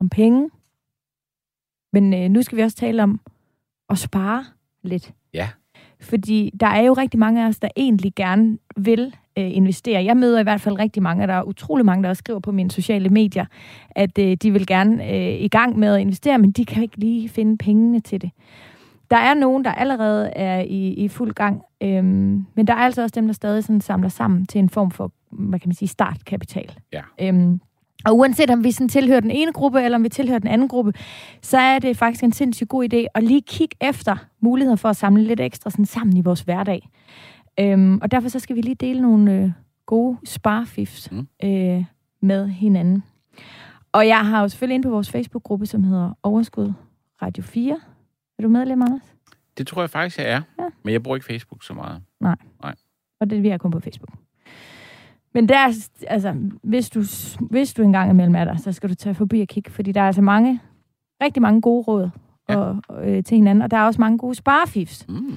[0.00, 0.50] om penge,
[1.92, 3.20] men øh, nu skal vi også tale om
[3.90, 4.44] at spare
[4.82, 5.12] lidt.
[6.02, 10.04] Fordi der er jo rigtig mange af os, der egentlig gerne vil øh, investere.
[10.04, 12.40] Jeg møder i hvert fald rigtig mange, og der er utrolig mange, der også skriver
[12.40, 13.46] på mine sociale medier,
[13.90, 16.96] at øh, de vil gerne øh, i gang med at investere, men de kan ikke
[16.96, 18.30] lige finde pengene til det.
[19.10, 23.02] Der er nogen, der allerede er i, i fuld gang, øhm, men der er altså
[23.02, 25.88] også dem, der stadig sådan samler sammen til en form for, hvad kan man sige,
[25.88, 26.72] startkapital.
[26.92, 27.02] Ja.
[27.20, 27.60] Øhm,
[28.04, 30.68] og uanset om vi sådan tilhører den ene gruppe, eller om vi tilhører den anden
[30.68, 30.92] gruppe,
[31.42, 34.96] så er det faktisk en sindssygt god idé at lige kigge efter muligheder for at
[34.96, 36.88] samle lidt ekstra sådan sammen i vores hverdag.
[37.60, 39.50] Øhm, og derfor så skal vi lige dele nogle øh,
[39.86, 41.26] gode sparefifs Mm.
[41.44, 41.84] øh,
[42.20, 43.02] med hinanden.
[43.92, 46.72] Og jeg har jo selvfølgelig inde på vores Facebook-gruppe, som hedder Overskud
[47.22, 47.80] Radio 4.
[48.38, 49.14] Er du medlem, Anders?
[49.58, 50.42] Det tror jeg faktisk, jeg er.
[50.58, 50.68] Ja.
[50.84, 52.02] Men jeg bruger ikke Facebook så meget.
[53.20, 54.10] Og det vi er kun på Facebook.
[55.34, 55.72] Men der, er,
[56.08, 57.02] altså, hvis du,
[57.50, 60.00] hvis du engang imellem er der, så skal du tage forbi og kigge, fordi der
[60.00, 60.60] er altså mange,
[61.22, 62.10] rigtig mange gode råd
[62.48, 62.56] Ja.
[62.56, 65.06] og, og, øh, til hinanden, og der er også mange gode sparefifs.
[65.08, 65.36] Mm.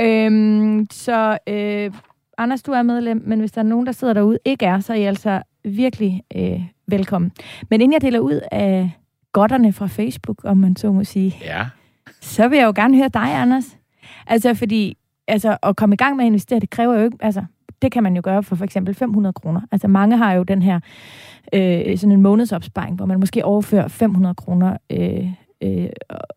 [0.00, 1.90] Øhm, så øh,
[2.38, 4.92] Anders, du er medlem, men hvis der er nogen, der sidder derude, ikke er, så
[4.92, 7.32] er I altså virkelig øh, velkommen.
[7.70, 8.90] Men inden jeg deler ud af
[9.32, 11.66] godterne fra Facebook, om man så må sige, Ja.
[12.20, 13.78] så vil jeg jo gerne høre dig, Anders.
[14.26, 14.96] Altså, fordi
[15.28, 17.16] altså, at komme i gang med at investere, det kræver jo ikke...
[17.20, 17.44] Altså,
[17.82, 19.60] det kan man jo gøre for for eksempel 500 kroner.
[19.72, 20.80] Altså, mange har jo den her
[21.52, 25.26] øh, sådan en månedsopsparing, hvor man måske overfører 500 kroner øh,
[25.62, 25.88] øh,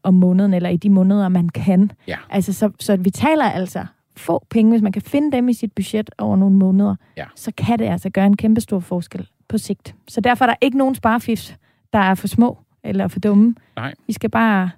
[0.04, 1.92] om måneden, eller i de måneder, man kan.
[2.08, 2.18] Ja.
[2.30, 3.86] Altså, så, så vi taler altså
[4.18, 7.26] få penge, hvis man kan finde dem i sit budget over nogle måneder, Ja.
[7.36, 9.96] så kan det altså gøre en kæmpe stor forskel på sigt.
[10.08, 11.56] Så derfor er der ikke nogen sparefifs,
[11.94, 13.56] der er for små eller for dumme.
[13.76, 13.94] Nej.
[14.08, 14.70] Vi skal bare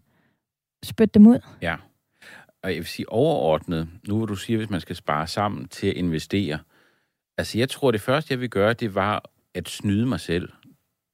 [0.83, 1.39] spytte dem ud.
[1.61, 1.75] Ja.
[2.63, 5.87] Og jeg vil sige overordnet, nu hvor du siger, hvis man skal spare sammen til
[5.87, 6.59] at investere.
[7.37, 10.49] Altså jeg tror, det første, jeg vil gøre, det var at snyde mig selv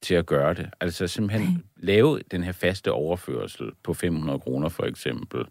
[0.01, 0.69] til at gøre det.
[0.79, 5.45] Altså simpelthen lave den her faste overførsel på 500 kroner for eksempel.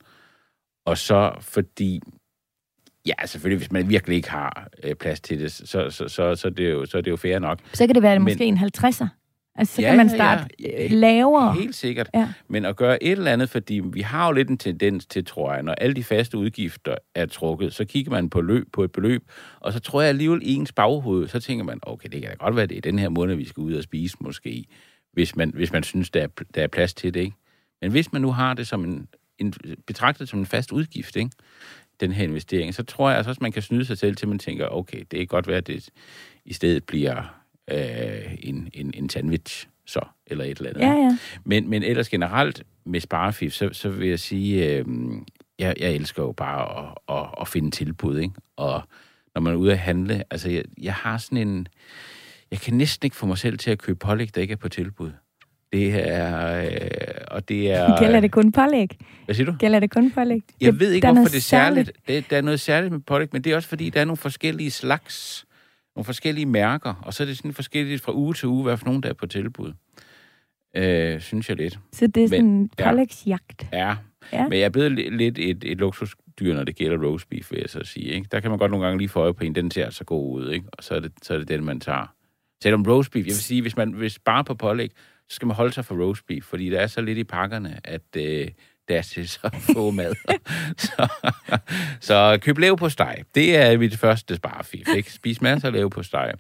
[0.85, 2.01] Og så fordi,
[3.07, 6.51] ja selvfølgelig, hvis man virkelig ikke har øh, plads til det, så, så, så, så,
[6.51, 7.61] det er jo, så er det jo fair nok.
[7.73, 9.07] Så kan det være Men- måske en 50'er.
[9.59, 10.85] Altså, så Ja, kan man starte ja.
[10.85, 11.55] øh, lavere.
[11.55, 12.09] Helt sikkert.
[12.15, 12.29] Ja.
[12.49, 15.53] Men at gøre et eller andet, fordi vi har jo lidt en tendens til, tror
[15.53, 18.93] jeg, når alle de faste udgifter er trukket, så kigger man på, løb, på et
[18.93, 19.23] beløb,
[19.61, 22.37] og så tror jeg alligevel i ens baghoved, så tænker man, okay, det kan da
[22.37, 24.65] godt være, det er den her måned, vi skal ud og spise måske,
[25.13, 27.37] hvis man, hvis man synes, der er, der er plads til det, ikke?
[27.83, 29.55] Men hvis man nu har det som en, en
[29.87, 31.31] betragtet som en fast udgift, ikke?
[32.01, 34.29] den her investering, så tror jeg altså også, man kan snyde sig selv til, at
[34.29, 35.89] man tænker, okay, det kan godt være, at det
[36.45, 40.83] i stedet bliver øh, en, en, en sandwich, så, eller et eller andet.
[40.83, 41.19] Ja, ja.
[41.45, 44.85] Men, men ellers generelt med sparefif, så, så vil jeg sige, øh,
[45.59, 48.35] jeg, jeg elsker jo bare at, at, at finde tilbud, ikke?
[48.57, 48.83] Og
[49.35, 51.69] når man er ude at handle, altså jeg, jeg har sådan en,
[52.51, 54.69] jeg kan næsten ikke få mig selv til at købe pålæg, der ikke er på
[54.69, 55.11] tilbud.
[55.73, 56.71] Det er, øh,
[57.31, 57.99] og det er...
[58.03, 58.99] Gælder det kun pålæg?
[59.25, 59.57] Hvad siger du?
[59.59, 60.43] Gælder det kun pålæg?
[60.61, 61.93] Jeg ved ikke, hvorfor det er særligt.
[62.09, 64.17] Det, der er noget særligt med pålæg, men det er også fordi, der er nogle
[64.17, 65.46] forskellige slags,
[65.97, 68.87] nogle forskellige mærker, og så er det sådan forskelligt fra uge til uge, hvad for
[68.87, 69.73] nogen, der er på tilbud.
[70.77, 71.79] Øh, synes jeg lidt.
[71.93, 72.91] Så det er sådan en ja.
[72.91, 73.67] pålægsjagt.
[73.73, 73.97] Ja.
[74.33, 74.49] Ja.
[74.49, 77.59] Men jeg er blevet li- lidt et, et luksusdyr, når det gælder roast beef, vil
[77.61, 78.07] jeg så sige.
[78.07, 78.29] Ikke?
[78.33, 80.41] Der kan man godt nogle gange lige få øje på en, den ser så god
[80.41, 80.67] ud, ikke?
[80.73, 82.15] og så er, det, så er det den, man tager.
[82.63, 84.91] Selvom roast beef, jeg vil sige, hvis man hvis bare på pålæg,
[85.29, 87.81] så skal man holde sig for roast beef, fordi der er så lidt i pakkerne,
[87.85, 88.49] at øh,
[88.89, 90.15] der er til så få mad.
[90.79, 91.09] så,
[92.01, 93.25] så køb lev på steg.
[93.35, 94.89] Det er mit første sparefif.
[94.97, 95.13] Ikke?
[95.13, 96.33] Spis masser af lev på steg.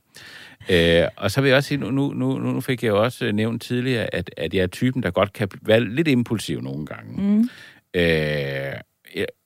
[0.70, 3.32] Øh, og så vil jeg også sige, nu, nu, nu, nu fik jeg jo også
[3.32, 7.22] nævnt tidligere, at, at jeg er typen, der godt kan være lidt impulsiv nogle gange.
[7.22, 7.48] Mm.
[7.94, 8.72] Øh,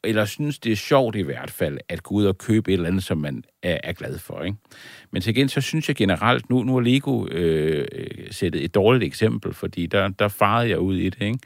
[0.04, 2.88] eller synes, det er sjovt i hvert fald, at gå ud og købe et eller
[2.88, 4.42] andet, som man er, er glad for.
[4.42, 4.56] Ikke?
[5.10, 7.86] Men til gengæld, så synes jeg generelt, nu, nu er Lego øh,
[8.30, 11.22] sættet et dårligt eksempel, fordi der, der farede jeg ud i det.
[11.22, 11.38] Ikke?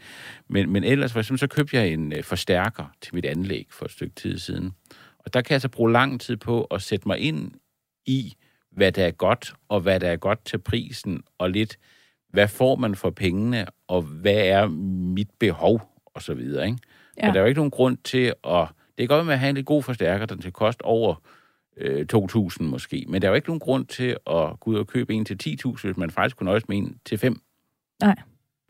[0.49, 3.85] Men, men ellers, for eksempel, så købte jeg en øh, forstærker til mit anlæg for
[3.85, 4.73] et stykke tid siden.
[5.19, 7.53] Og der kan jeg så bruge lang tid på at sætte mig ind
[8.07, 8.35] i,
[8.73, 11.79] hvad der er godt, og hvad der er godt til prisen, og lidt,
[12.31, 14.67] hvad får man for pengene, og hvad er
[15.15, 15.83] mit behov,
[16.15, 16.79] og så videre, ikke?
[17.19, 17.27] Ja.
[17.27, 18.67] Men der er jo ikke nogen grund til at...
[18.99, 21.15] Det kan godt være med at have en lidt god forstærker, der til kost over
[21.77, 24.87] øh, 2.000 måske, men der er jo ikke nogen grund til at gå ud og
[24.87, 27.41] købe en til 10.000, hvis man faktisk kunne nøjes med en til 5.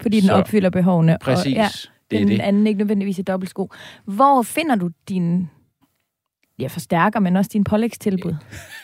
[0.02, 1.18] Fordi den Så- opfylder behovene.
[1.20, 1.68] Præcis, Og, ja,
[2.10, 2.40] det er den det.
[2.40, 3.70] anden ikke nødvendigvis er dobbelt sko.
[4.04, 5.50] Hvor finder du din
[6.58, 8.34] ja, forstærker, men også din pålægstilbud?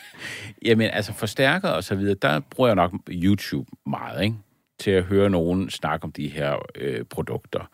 [0.65, 4.37] Jamen, altså forstærker og så videre, der bruger jeg nok YouTube meget, ikke?
[4.79, 7.71] Til at høre nogen snakke om de her øh, produkter,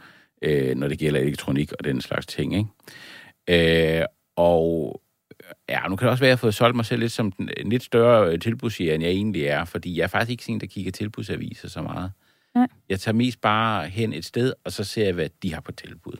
[0.46, 2.54] øh, når det gælder elektronik og den slags ting,
[3.48, 4.00] ikke?
[4.00, 4.04] Øh,
[4.36, 5.00] og
[5.68, 7.32] ja, nu kan det også være, at jeg har fået solgt mig selv lidt som
[7.32, 10.44] den, en lidt større øh, tilbudsjæger, end jeg egentlig er, fordi jeg er faktisk ikke
[10.44, 12.12] sådan der kigger tilbudsaviser så meget.
[12.54, 12.66] Nej.
[12.88, 15.72] Jeg tager mest bare hen et sted, og så ser jeg, hvad de har på
[15.72, 16.16] tilbud.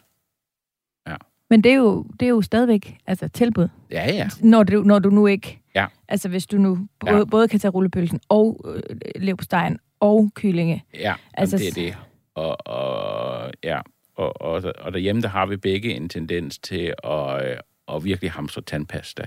[1.50, 4.28] Men det er jo, det er jo stadigvæk altså, tilbud, Ja, ja.
[4.40, 5.60] når du, når du nu ikke...
[5.74, 5.86] Ja.
[6.08, 7.18] Altså hvis du nu både, Ja.
[7.18, 7.24] ja.
[7.24, 8.82] både kan tage rullepølsen og øh,
[9.16, 10.84] leverpostejen og kyllinge.
[10.94, 11.98] Ja, Altså, altså, det er det.
[12.34, 13.80] Og, og, ja,
[14.16, 17.56] og, og, og derhjemme, der har vi begge en tendens til at, øh,
[17.88, 19.22] at virkelig hamstre tandpasta,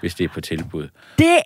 [0.00, 0.88] hvis det er på tilbud.
[1.18, 1.38] Det...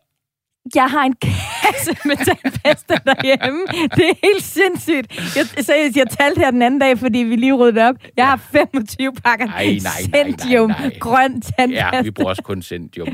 [0.75, 3.67] Jeg har en kasse med tandpasta derhjemme.
[3.97, 5.37] Det er helt sindssygt.
[5.37, 7.95] Jeg, seriøst, jeg talte her den anden dag, fordi vi lige ryddede op.
[8.17, 10.99] Jeg har 25 pakker Ej, nej, nej, nej, Centium nej.
[11.01, 11.97] grøn tandpasta.
[11.97, 13.09] Ja, vi bruger også kun Centium.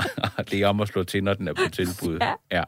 [0.50, 2.18] Det er om at slå til, når den er på tilbud.
[2.52, 2.62] Ja.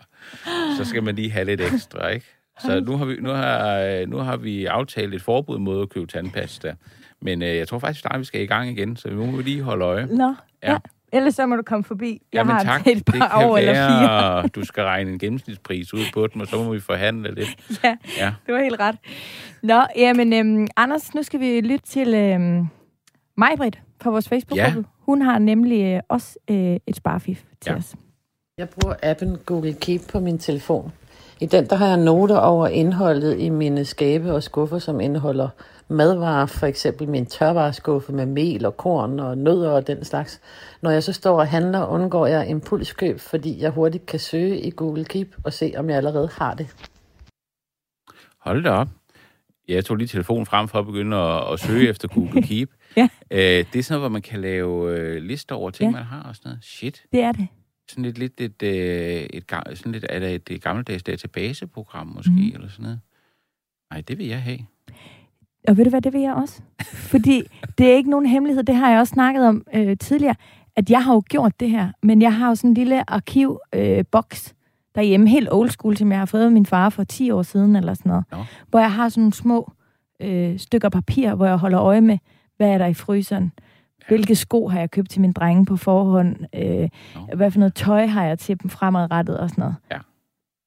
[0.76, 2.39] Så skal man lige have lidt ekstra, ikke?
[2.66, 6.06] Så nu har vi, nu har, nu har vi aftalt et forbud mod at købe
[6.06, 6.74] tandpasta.
[7.22, 9.42] Men øh, jeg tror faktisk snart, vi skal i gang igen, så nu må vi
[9.42, 10.06] lige holde øje.
[10.06, 10.72] Nå, ja.
[10.72, 10.78] Ja.
[11.12, 12.10] Ellers så må du komme forbi.
[12.32, 14.00] Jeg Jamen har tak, et det par kan år eller fire.
[14.02, 17.56] være, du skal regne en gennemsnitspris ud på dem, og så må vi forhandle lidt.
[17.84, 18.32] Ja, Ja.
[18.46, 18.96] det var helt ret.
[19.62, 22.66] Nå, jamen, øhm, Anders, nu skal vi lytte til øhm,
[23.36, 24.78] Majbrit fra vores Facebook-gruppe.
[24.78, 24.84] Ja.
[24.98, 27.76] Hun har nemlig øh, også øh, et sparfif til Ja.
[27.76, 27.94] os.
[28.60, 30.92] Jeg bruger appen Google Keep på min telefon.
[31.40, 35.48] I den der har jeg noter over indholdet i mine skabe og skuffer, som indeholder
[35.88, 40.40] madvarer, for eksempel min tørvareskuffe med mel og korn og nødder og den slags.
[40.82, 44.70] Når jeg så står og handler, undgår jeg impulskøb, fordi jeg hurtigt kan søge i
[44.70, 46.66] Google Keep og se, om jeg allerede har det.
[48.40, 48.88] Hold da op.
[49.68, 52.70] Jeg tog lige telefonen frem for at begynde at, at søge efter Google Keep.
[52.96, 53.08] Ja.
[53.30, 55.96] Øh, det er sådan noget, hvor man kan lave øh, lister over ting, Ja.
[55.96, 56.64] man har og sådan noget.
[56.64, 57.02] Shit.
[57.12, 57.48] Det er det.
[57.90, 62.50] Sådan lidt, lidt et, øh, et, sådan lidt, er det et, gammeldags databaseprogram måske, mm.
[62.54, 63.00] eller sådan noget?
[63.90, 64.58] Nej, det vil jeg have.
[65.68, 66.62] Og ved du hvad, det vil jeg også.
[67.12, 67.42] Fordi
[67.78, 70.34] det er ikke nogen hemmelighed, det har jeg også snakket om øh, tidligere,
[70.76, 74.48] at jeg har jo gjort det her, men jeg har jo sådan en lille arkivboks
[74.48, 74.54] øh,
[74.94, 77.76] derhjemme, helt old school, som jeg har fået af min far for 10 år siden,
[77.76, 78.44] eller sådan noget, Nå.
[78.68, 79.72] hvor jeg har sådan nogle små
[80.20, 82.18] øh, stykker papir, hvor jeg holder øje med,
[82.56, 83.52] hvad er der i fryseren,
[84.10, 87.36] hvilke sko har jeg købt til mine drenge på forhånd, øh, Nå.
[87.36, 89.76] hvad for noget tøj har jeg til dem fremadrettet og sådan noget.
[89.90, 89.98] Ja.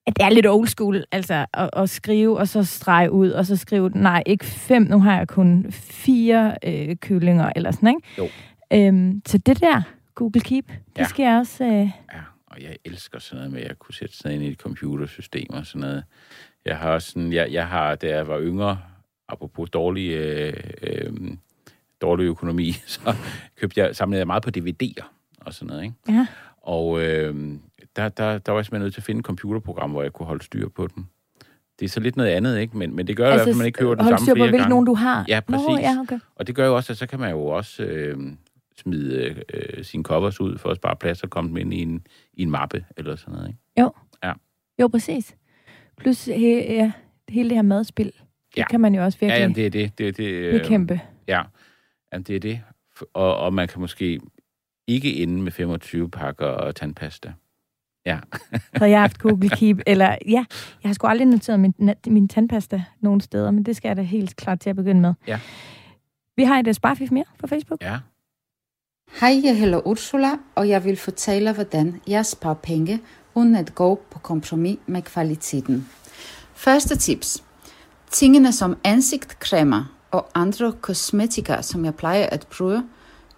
[0.08, 3.46] At det er lidt old school, altså at, at skrive, og så strege ud, og
[3.46, 8.02] så skrive, nej, ikke fem, nu har jeg kun fire øh, kyllinger, eller sådan, ikke?
[8.18, 8.28] Jo.
[8.74, 9.82] Øhm, så det der,
[10.16, 11.04] Google Keep, det Ja.
[11.04, 11.64] skal jeg også...
[11.64, 11.72] Øh,
[12.14, 15.48] Ja, og jeg elsker sådan noget med at kunne sætte sådan ind i et computersystem
[15.50, 16.04] og sådan noget.
[16.66, 18.78] Jeg har også sådan, jeg, jeg har, da jeg var yngre,
[19.30, 20.54] apropos dårlig, øh,
[20.84, 21.12] øh,
[22.04, 23.16] dårlig økonomi, så
[23.60, 25.04] købte jeg, samlede jeg meget på DVD'er
[25.42, 25.96] og sådan noget, ikke?
[26.10, 26.28] ja.
[26.62, 27.36] Og øh,
[27.96, 30.26] der, der, der var jeg simpelthen nødt til at finde et computerprogram, hvor jeg kunne
[30.26, 31.06] holde styr på dem.
[31.80, 32.78] Det er så lidt noget andet, ikke?
[32.78, 34.70] Men, men det gør altså, fald, at man ikke køber den samme flere gange.
[34.70, 35.26] nogen du har.
[35.28, 35.68] Ja, præcis.
[35.68, 36.20] Nå, ja, okay.
[36.36, 38.18] Og det gør jo også, at så kan man jo også øh,
[38.78, 42.08] smide øh, sine covers ud for at spare plads og komme dem ind i en,
[42.34, 43.60] i en mappe eller sådan noget, ikke?
[44.80, 45.36] Jo, præcis.
[45.98, 46.92] Plus he, ja,
[47.30, 48.14] hele det her madspil, det
[48.58, 48.68] Ja.
[48.68, 49.98] kan man jo også Ja, virkelig jamen, det er det.
[49.98, 51.02] det, det øh, bekæmpe.
[51.28, 51.42] Ja,
[52.14, 52.62] jamen, det er det.
[53.14, 54.20] Og, og man kan måske
[54.88, 57.34] ikke ende med 25 pakker og tandpasta.
[58.06, 58.20] Ja,
[58.76, 60.46] Havde jeg haft Google Keep, eller ja,
[60.84, 63.98] jeg har sgu aldrig noteret min, na- min tandpasta nogen steder, men det skal jeg
[63.98, 65.14] da helt klart til at begynde med.
[65.28, 65.40] Ja.
[66.36, 67.82] Vi har et uh, sparfif mere på Facebook.
[67.82, 68.00] ja.
[69.22, 73.02] Hej, jeg hedder Ursula, og jeg vil fortælle, hvordan jeg sparer penge,
[73.36, 75.90] uden at gå på kompromis med kvaliteten.
[76.54, 77.44] Første tips.
[78.12, 82.84] Tingene som ansigtcremer og andre kosmetika, som jeg plejer at bruge,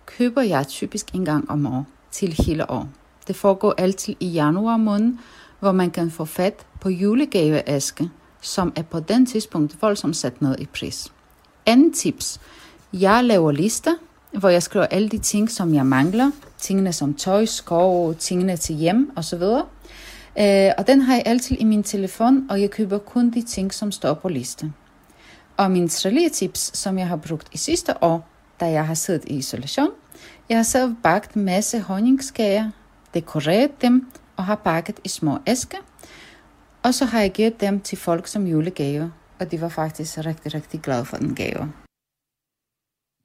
[0.06, 2.88] køber jeg typisk en gang om år til hele år.
[3.28, 5.14] Det foregår altid i januar måned,
[5.60, 8.10] hvor man kan få fat på julegaveaske,
[8.42, 11.12] som er på den tidspunkt voldsomt sat ned i pris.
[11.66, 12.40] Anden tips.
[12.94, 13.94] Jeg laver lister,
[14.32, 16.32] hvor jeg skriver alle de ting, som jeg mangler.
[16.58, 19.44] Tingene som tøj, skov, tingene til hjem osv.
[20.40, 23.74] Øh, og den har jeg altid i min telefon, og jeg køber kun de ting,
[23.74, 24.74] som står på listen.
[25.58, 28.28] Og min tredje tips, som jeg har brugt i sidste år,
[28.60, 29.90] da jeg har siddet i isolation,
[30.50, 32.72] jeg har selv bagt en masse honningskager,
[33.14, 35.78] dekoreret dem og har pakket i små æsker.
[36.84, 40.54] Og så har jeg givet dem til folk som julegave, og de var faktisk rigtig,
[40.54, 41.74] rigtig glade for den gave.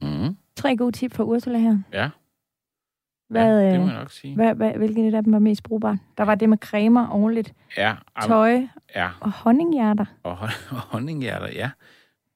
[0.02, 0.36] Mm.
[0.56, 1.78] Tre gode tip fra Ursula her.
[1.92, 2.10] Ja,
[3.28, 4.34] Hvad, ja, det øh, må jeg nok sige.
[4.34, 5.98] hvad, hvad, hvilken af dem var mest brugbar?
[6.18, 8.60] Der var det med cremer årligt, Ja, am- tøj
[8.96, 9.10] ja.
[9.20, 10.04] og honninghjerter.
[10.22, 10.38] Og,
[10.70, 11.70] og honninghjerter, ja.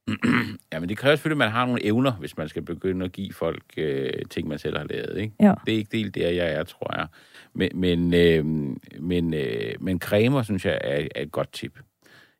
[0.73, 3.11] ja, men det kræver selvfølgelig, at man har nogle evner, hvis man skal begynde at
[3.11, 5.17] give folk øh, ting, man selv har lavet.
[5.17, 5.33] Ikke?
[5.39, 5.53] Ja.
[5.65, 7.07] Det er ikke helt der, jeg er, tror jeg.
[7.53, 8.45] Men, men, øh,
[8.99, 11.79] men, øh, men cremer, synes jeg, er, er et godt tip.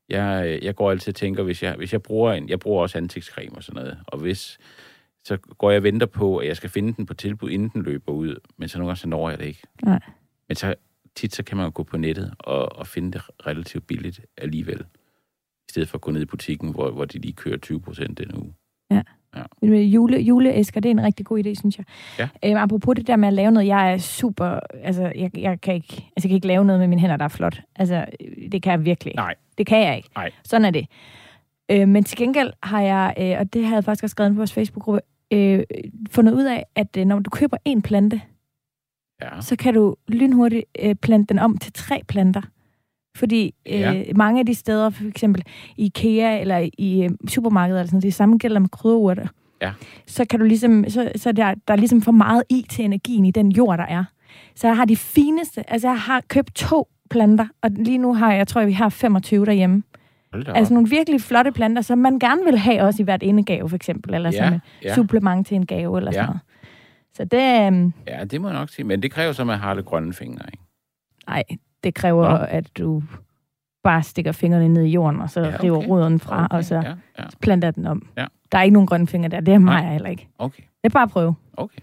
[0.09, 2.49] Jeg, øh, jeg går altid og tænker, hvis jeg, hvis jeg bruger en...
[2.49, 3.99] Jeg bruger også ansigtscreme og sådan noget.
[4.07, 4.57] Og hvis...
[5.23, 7.83] Så går jeg og venter på, at jeg skal finde den på tilbud, inden den
[7.83, 8.35] løber ud.
[8.57, 9.61] Men så nogle gange, så når jeg det ikke.
[9.83, 9.99] Nej.
[10.47, 10.75] Men så
[11.15, 14.85] tit, så kan man jo gå på nettet og, og finde det relativt billigt alligevel.
[15.67, 18.17] I stedet for at gå ned i butikken, hvor, hvor de lige kører 20 procent
[18.17, 18.53] den uge.
[19.61, 21.85] Men med Jule, juleæsker, det er en rigtig god idé, synes jeg.
[22.19, 22.27] Ja.
[22.45, 24.59] Øhm, apropos det der med at lave noget, jeg er super...
[24.83, 27.25] Altså, jeg, jeg, kan ikke, altså, jeg kan ikke lave noget med mine hænder, der
[27.25, 27.61] er flot.
[27.75, 28.05] Altså,
[28.51, 29.17] det kan jeg virkelig ikke.
[29.17, 29.35] Nej.
[29.57, 30.09] Det kan jeg ikke.
[30.15, 30.31] Nej.
[30.43, 30.87] Sådan er det.
[31.71, 34.37] Øh, men til gengæld har jeg, øh, og det havde jeg faktisk også skrevet på
[34.37, 35.01] vores Facebook-gruppe,
[35.33, 35.63] øh,
[36.11, 38.21] fundet ud af, at øh, når du køber en plante,
[39.21, 39.41] Ja.
[39.41, 42.41] så kan du lynhurtigt øh, plante den om til tre planter.
[43.15, 44.03] Fordi øh, Ja.
[44.15, 45.43] mange af de steder, for eksempel
[45.77, 49.27] i IKEA eller i øh, supermarkedet, eller sådan, det samme gælder med krydderurter,
[49.61, 49.71] Ja.
[50.07, 53.25] så kan du ligesom, så, så der, der er ligesom for meget i til energien
[53.25, 54.03] i den jord, der er.
[54.55, 58.29] Så jeg har de fineste, altså jeg har købt to planter, og lige nu har
[58.31, 59.83] jeg, jeg tror, vi har 25 derhjemme.
[60.47, 63.75] Altså nogle virkelig flotte planter, som man gerne vil have også i hvert indegave, for
[63.75, 64.95] eksempel, eller Ja, som et ja.
[64.95, 66.15] supplement til en gave, eller Ja.
[66.15, 66.39] sådan noget.
[67.13, 68.85] Så det, øhm, Ja, det må jeg nok sige.
[68.85, 70.63] Men det kræver så, at man har det grønne fingre, ikke?
[71.27, 71.43] ej,
[71.85, 72.45] det kræver, Nå.
[72.49, 73.03] at du
[73.83, 75.65] bare stikker fingrene ned i jorden, og så Ja, ja, okay.
[75.67, 77.23] river roden fra, Okay, og så Ja, ja.
[77.41, 78.07] planter den om.
[78.17, 78.25] Ja.
[78.51, 79.91] Der er ikke nogen grønne fingre der, det er mig Nej.
[79.91, 80.27] heller ikke.
[80.37, 80.63] Okay.
[80.63, 81.35] Det er bare at prøve.
[81.57, 81.79] Okay.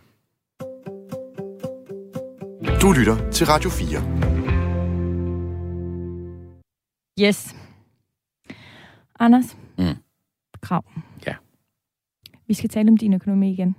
[2.82, 3.98] Du lytter til Radio 4.
[7.20, 7.56] Yes.
[9.20, 9.56] Anders.
[9.78, 9.84] Mm.
[10.60, 10.84] Krav.
[11.26, 11.34] Ja.
[12.46, 13.76] Vi skal tale om din økonomi igen.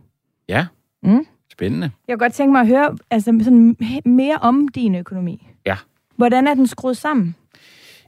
[0.49, 0.67] Ja.
[1.03, 1.25] Mm.
[1.51, 1.91] Spændende.
[2.07, 5.47] Jeg kunne godt tænke mig at høre altså, sådan, mere om din økonomi.
[6.15, 7.35] Hvordan er den skruet sammen?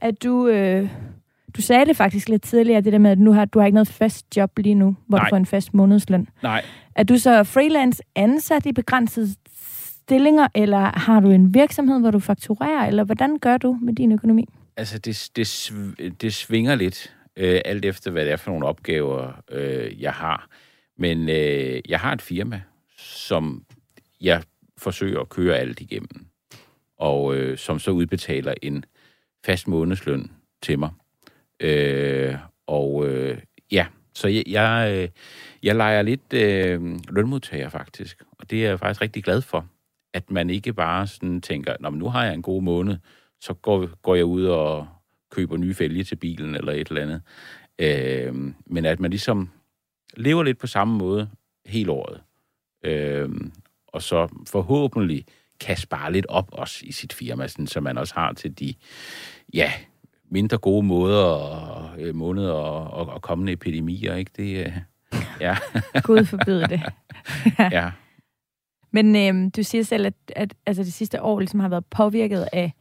[0.00, 0.88] At du, øh,
[1.56, 3.74] du sagde det faktisk lidt tidligere, det der med, at nu har, du har ikke
[3.74, 5.24] noget fast job lige nu, hvor Nej.
[5.24, 6.28] du får en fast månedsløn.
[6.42, 6.64] Nej,
[6.94, 9.28] Er du så freelance ansat i begrænsede
[10.02, 14.12] stillinger, eller har du en virksomhed, hvor du fakturerer, eller hvordan gør du med din
[14.12, 14.48] økonomi?
[14.76, 19.32] altså det, det, det svinger lidt, øh, alt efter hvad det er for nogle opgaver,
[19.50, 20.48] øh, jeg har.
[20.98, 22.60] Men øh, jeg har et firma,
[22.98, 23.64] som
[24.20, 24.42] jeg
[24.78, 26.26] forsøger at køre alt igennem,
[26.96, 28.84] og øh, som så udbetaler en
[29.44, 30.30] fast månedsløn
[30.62, 30.90] til mig.
[31.60, 32.34] Øh,
[32.66, 33.38] og øh,
[33.72, 35.08] ja, så jeg, jeg, øh,
[35.62, 39.66] jeg leger lidt øh, lønmodtager faktisk, og det er jeg faktisk rigtig glad for,
[40.14, 42.96] at man ikke bare sådan tænker, Nå, men nu har jeg en god måned,
[43.40, 44.88] så går, går jeg ud og
[45.30, 47.22] køber nye fælge til bilen eller et eller andet.
[47.78, 48.34] Øh,
[48.66, 49.50] men at man ligesom
[50.16, 51.30] lever lidt på samme måde
[51.66, 52.20] hele året.
[52.84, 53.28] Øh,
[53.86, 55.24] og så forhåbentlig
[55.60, 58.74] kan spare lidt op også i sit firma, sådan, så man også har til de
[59.54, 59.72] ja,
[60.30, 64.30] mindre gode måder og øh, måneder og, og, og kommende epidemier, ikke?
[64.36, 64.72] Det, øh,
[65.40, 65.56] ja,
[66.02, 66.82] Gud forbyde det.
[67.78, 67.90] ja.
[68.92, 72.48] Men øhm, du siger selv, at, at altså, det sidste år ligesom har været påvirket
[72.52, 72.72] af,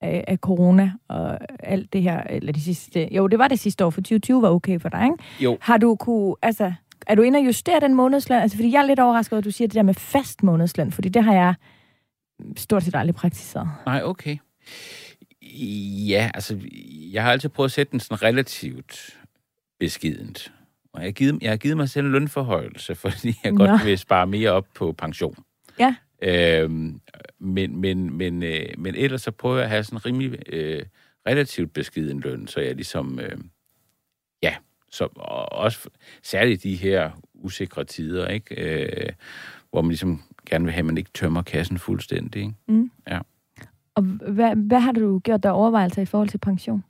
[0.00, 3.84] af, af corona og alt det her, eller de sidste, jo, det var det sidste
[3.84, 5.44] år, for 2020 var okay for dig, ikke?
[5.44, 5.58] Jo.
[5.60, 6.72] Har du kunne, altså,
[7.06, 8.42] er du inde og justere den månedsløn?
[8.42, 10.92] Altså, fordi jeg er lidt overrasket over, at du siger det der med fast månedsløn,
[10.92, 11.54] fordi det har jeg
[12.56, 13.68] stort set aldrig praktiseret.
[13.86, 14.36] Nej, okay.
[16.08, 16.60] Ja, altså,
[17.12, 19.18] jeg har altid prøvet at sætte den sådan relativt
[19.80, 20.52] beskident.
[20.92, 23.66] Og jeg har givet, jeg har givet mig selv en lønforhøjelse, fordi jeg Nå.
[23.66, 25.36] godt vil spare mere op på pension.
[25.78, 25.94] Ja.
[26.22, 27.00] Øhm,
[27.38, 30.82] men, men, men, øh, men ellers så prøver jeg at have sådan en rimelig øh,
[31.26, 33.38] relativt beskiden løn, så jeg ligesom, øh,
[34.42, 34.54] ja,
[34.90, 35.88] så, og også
[36.22, 38.54] særligt de her usikre tider, ikke?
[38.54, 39.12] Øh,
[39.70, 42.42] hvor man ligesom gerne vil have, at man ikke tømmer kassen fuldstændig.
[42.42, 42.54] Ikke?
[42.68, 42.90] Mm.
[43.08, 43.18] Ja.
[43.94, 46.84] Og hvad, hvad har du gjort der overvejelser i forhold til pension?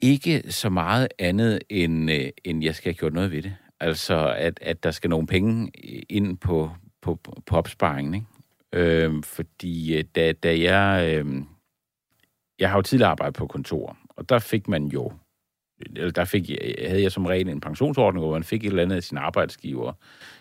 [0.00, 3.56] Ikke så meget andet, end, øh, end jeg skal have gjort noget ved det.
[3.80, 5.70] Altså, at, at der skal nogle penge
[6.08, 6.70] ind på,
[7.02, 8.14] på, på opsparingen.
[8.14, 8.26] Ikke?
[8.72, 11.14] Øhm, fordi øh, da, da jeg...
[11.14, 11.42] Øh,
[12.58, 15.12] jeg har jo tidligere arbejdet på kontor, og der fik man jo...
[15.96, 18.82] Eller der fik, jeg- havde jeg som regel en pensionsordning, hvor man fik et eller
[18.82, 19.92] andet af sin arbejdsgiver,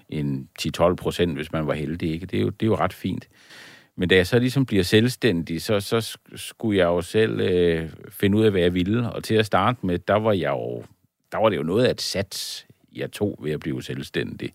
[0.10, 2.12] en 10-12 procent, hvis man var heldig.
[2.12, 2.26] Ikke?
[2.26, 3.30] Det, er jo, det er jo ret fint.
[3.96, 8.38] Men da jeg så ligesom bliver selvstændig, så, så skulle jeg jo selv øh, finde
[8.38, 9.12] ud af, hvad jeg ville.
[9.12, 10.84] Og til at starte med, der var, jeg jo,
[11.32, 14.54] der var det jo noget af et sats, jeg tog ved at blive selvstændig.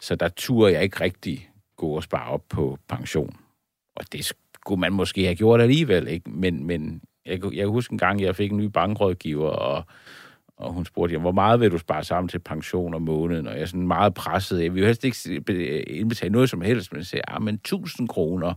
[0.00, 3.36] Så der turde jeg ikke rigtig gå og spare op på pension.
[3.96, 6.30] Og det skulle man måske have gjort alligevel, ikke?
[6.30, 9.84] Men, men jeg, jeg kan huske en gang, jeg fik en ny bankrådgiver, og,
[10.56, 13.46] og hun spurgte, jamen, hvor meget vil du spare sammen til pension om måneden?
[13.46, 14.62] Og jeg er sådan meget presset.
[14.62, 17.54] Jeg vil jo helst ikke be- indbetale noget som helst, men jeg sagde, ah, men
[17.54, 18.54] 1000 kroner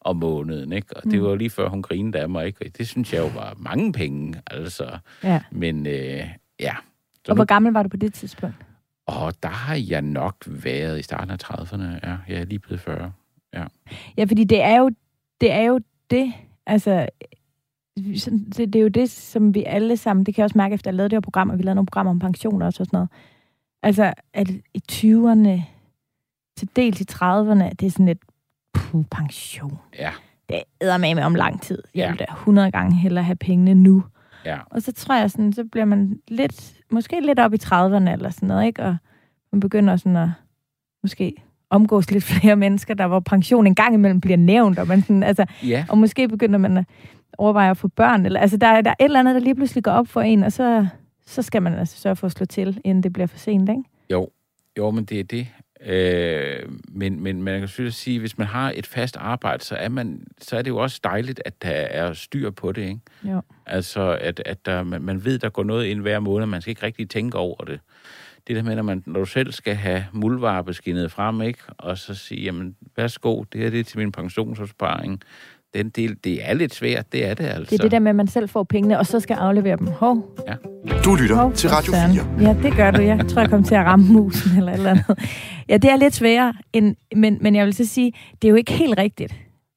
[0.00, 0.96] om måneden, ikke?
[0.96, 2.66] Og det var lige før, hun grinede af mig, ikke?
[2.66, 4.98] Og det synes jeg jo var mange penge, altså.
[5.22, 5.42] Ja.
[5.50, 6.28] Men øh,
[6.60, 6.74] ja.
[7.14, 8.56] Så Og nu, hvor gammel var du på det tidspunkt?
[9.06, 11.82] og der har jeg nok været i starten af 30'erne.
[12.08, 13.12] Ja, jeg er lige blevet 40.
[14.16, 14.90] Ja, fordi det er jo
[15.40, 16.32] det, er jo det
[16.66, 17.08] altså,
[17.96, 20.90] det, det er jo det, som vi alle sammen, det kan jeg også mærke, efter
[20.90, 23.08] jeg lavede det her program, og vi lavede nogle programmer om pensioner og sådan noget.
[23.82, 25.62] Altså, at i 20'erne,
[26.56, 28.18] til dels i 30'erne, det er sådan lidt,
[28.74, 29.78] puh, pension.
[29.98, 30.10] Ja,
[30.48, 31.82] Det er med om lang tid.
[31.94, 32.10] Jeg Ja.
[32.10, 34.04] vil da 100 gange hellere have pengene nu.
[34.44, 34.58] ja.
[34.70, 38.30] Og så tror jeg sådan, så bliver man lidt, måske lidt op i 30'erne eller
[38.30, 38.82] sådan noget, ikke?
[38.82, 38.96] Og
[39.52, 40.28] man begynder sådan at
[41.02, 41.42] måske
[41.74, 45.22] omgås lidt flere mennesker, der hvor pension en gang imellem bliver nævnt, og, man sådan,
[45.22, 46.84] altså, Ja, og måske begynder man at
[47.38, 48.26] overveje at få børn.
[48.26, 50.20] Eller, altså, der, er- der er et eller andet, der lige pludselig går op for
[50.20, 50.86] en, og så,
[51.26, 53.82] så skal man altså sørge for at slå til, inden det bliver for sent, ikke?
[54.10, 54.28] jo.
[54.78, 55.46] Jo, men det er det.
[55.86, 59.74] Øh, men, men man kan selvfølgelig sige, at hvis man har et fast arbejde, så
[59.74, 63.00] er, man, så er det jo også dejligt, at der er styr på det, ikke?
[63.24, 63.40] Jo.
[63.66, 66.70] Altså, at, at der, man, man ved, der går noget ind hver måned, man skal
[66.70, 67.80] ikke rigtig tænke over det.
[68.48, 71.58] Det der med, når, man, når du selv skal have muldvarebeskinnet frem, ikke?
[71.78, 75.20] og så sige, jamen, værsgo, det her det er til min pensionsopsparing.
[75.74, 77.70] Den del, det er lidt svært, det er det altså.
[77.70, 79.86] Det er det der med, at man selv får pengene, og så skal aflevere dem.
[79.86, 80.38] Hov,
[81.04, 82.12] Du lytter hov, til Radio søren.
[82.38, 82.48] 4.
[82.48, 83.02] Ja, det gør du.
[83.02, 85.18] Jeg tror, jeg kommer til at ramme musen eller et eller andet.
[85.68, 88.56] Ja, det er lidt sværere, end, men, men jeg vil så sige, det er jo
[88.56, 89.34] ikke helt rigtigt,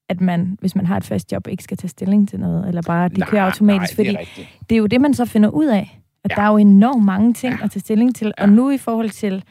[0.10, 2.82] at man, hvis man har et fast job, ikke skal tage stilling til noget, eller
[2.82, 4.48] bare, de nej, kører automatisk, nej, fordi det er rigtigt.
[4.70, 6.00] det er jo det, man så finder ud af.
[6.32, 6.42] At ja.
[6.42, 7.64] Der er jo enormt mange ting ja.
[7.64, 8.28] at tage stilling til.
[8.28, 8.46] Og Ja.
[8.46, 9.44] nu i forhold til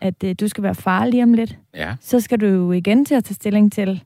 [0.00, 3.04] at øh, du skal være far lige om lidt, Ja, så skal du jo igen
[3.04, 4.04] til at tage stilling til,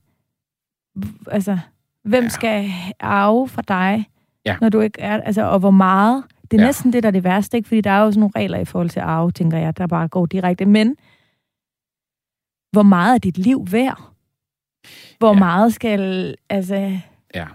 [1.31, 1.59] altså,
[2.05, 2.29] hvem Ja.
[2.29, 4.09] skal arve fra dig,
[4.47, 4.57] Ja.
[4.61, 6.25] når du ikke er, altså, og hvor meget.
[6.51, 6.67] Det er Ja.
[6.69, 7.69] næsten det, der er det værste, ikke?
[7.69, 10.09] Fordi der er jo sådan nogle regler i forhold til arve, tænker jeg, der bare
[10.09, 10.65] går direkte.
[10.67, 10.97] Men
[12.73, 14.03] hvor meget er dit liv værd?
[15.19, 15.39] Hvor Ja.
[15.39, 16.99] meget skal altså,
[17.35, 17.47] ja.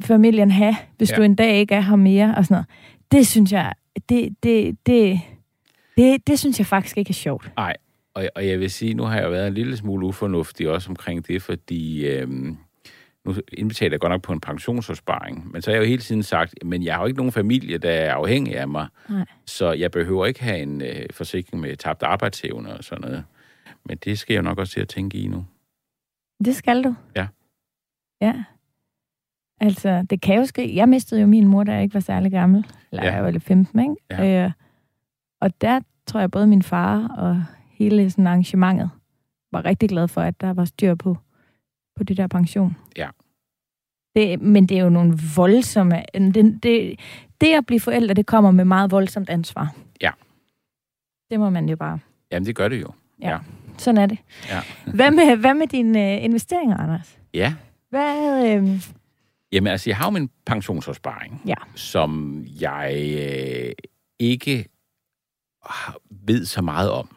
[0.00, 1.16] familien have, hvis ja.
[1.16, 2.34] du en dag ikke er her mere?
[2.36, 2.66] Og sådan noget.
[3.12, 3.72] Det synes jeg,
[4.08, 5.20] det, det, det,
[5.96, 7.52] det, det synes jeg faktisk ikke er sjovt.
[7.56, 7.76] Nej,
[8.14, 11.26] og, og jeg vil sige, nu har jeg været en lille smule ufornuftig også omkring
[11.26, 12.58] det, fordi øhm,
[13.24, 16.22] nu indbetaler jeg godt nok på en pensionsopsparing, men så har jeg jo hele tiden
[16.22, 19.24] sagt, men jeg har jo ikke nogen familie, der er afhængig af mig, Nej.
[19.46, 23.24] så jeg behøver ikke have en øh, forsikring med tabt arbejdsevne og sådan noget.
[23.84, 25.46] Men det skal jeg jo nok også til at tænke i nu.
[26.44, 26.94] Det skal du.
[27.16, 27.26] Ja.
[28.20, 28.44] Ja.
[29.60, 30.76] Altså, det kan jo ske.
[30.76, 32.66] Jeg mistede jo min mor, da jeg ikke var særlig gammel.
[32.92, 33.08] Eller Ja.
[33.10, 33.14] ja.
[33.14, 33.94] jeg var lidt 15, ikke?
[34.10, 34.44] Ja.
[34.44, 34.50] Øh,
[35.40, 38.90] og der tror jeg, både min far og hele sådan arrangementet
[39.52, 41.16] var rigtig glad for, at der var styr på,
[41.96, 42.76] på det der pension.
[42.96, 43.08] Ja.
[44.16, 46.02] Det, men det er jo nogle voldsomme...
[46.14, 47.00] Det, det,
[47.40, 49.74] det at blive forældre, det kommer med meget voldsomt ansvar.
[50.02, 50.10] Ja.
[51.30, 51.98] Det må man jo bare...
[52.32, 52.88] Jamen, det gør det jo.
[53.78, 54.18] Sådan er det.
[54.48, 54.60] Ja.
[54.94, 57.18] Hvad med, hvad med dine øh, investeringer, Anders?
[57.34, 57.54] Ja.
[57.90, 58.46] Hvad...
[58.56, 58.82] Øh,
[59.52, 61.54] Jamen, altså, jeg har jo min pensionsopsparing, Ja.
[61.74, 63.72] som jeg øh,
[64.18, 64.66] ikke
[66.10, 67.16] ved så meget om.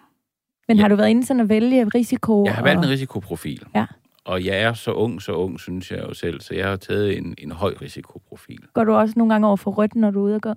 [0.68, 0.82] Men Ja.
[0.82, 2.46] har du været inde sådan at vælge risiko?
[2.46, 2.84] Jeg har valgt og...
[2.86, 3.64] en risikoprofil.
[3.76, 3.86] Ja.
[4.26, 7.18] Og jeg er så ung, så ung, synes jeg jo selv, så jeg har taget
[7.18, 8.60] en, en høj risikoprofil.
[8.74, 10.54] Går du også nogle gange over for rødt, når du er ude og gå?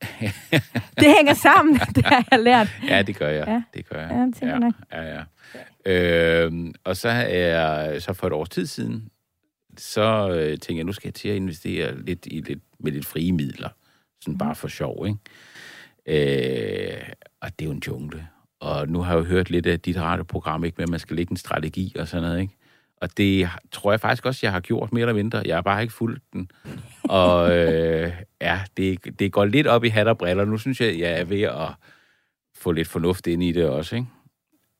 [1.00, 2.68] det hænger sammen, det har jeg lært.
[2.88, 3.46] Ja, det gør jeg.
[3.48, 3.62] Ja.
[3.74, 4.30] Det gør jeg.
[4.42, 4.48] Ja,
[4.92, 5.24] ja, ja,
[5.86, 6.44] ja.
[6.44, 9.08] Øhm, og så er jeg, så for et års tid siden,
[9.80, 13.06] så øh, tænkte jeg, nu skal jeg til at investere lidt, i lidt med lidt
[13.06, 13.68] frie midler.
[14.20, 15.18] Sådan bare for sjov, ikke?
[16.06, 18.28] Øh, og det er jo en jungle.
[18.60, 20.74] Og nu har jeg jo hørt lidt af dit radioprogram, ikke?
[20.78, 22.56] Med, at man skal lægge en strategi og sådan noget, ikke?
[22.96, 25.42] Og det tror jeg faktisk også, jeg har gjort mere eller mindre.
[25.46, 26.50] Jeg har bare ikke fulgt den.
[27.02, 30.44] Og øh, ja, det, det går lidt op i hat og briller.
[30.44, 31.68] Nu synes jeg, jeg er ved at
[32.56, 34.08] få lidt fornuft ind i det også, ikke?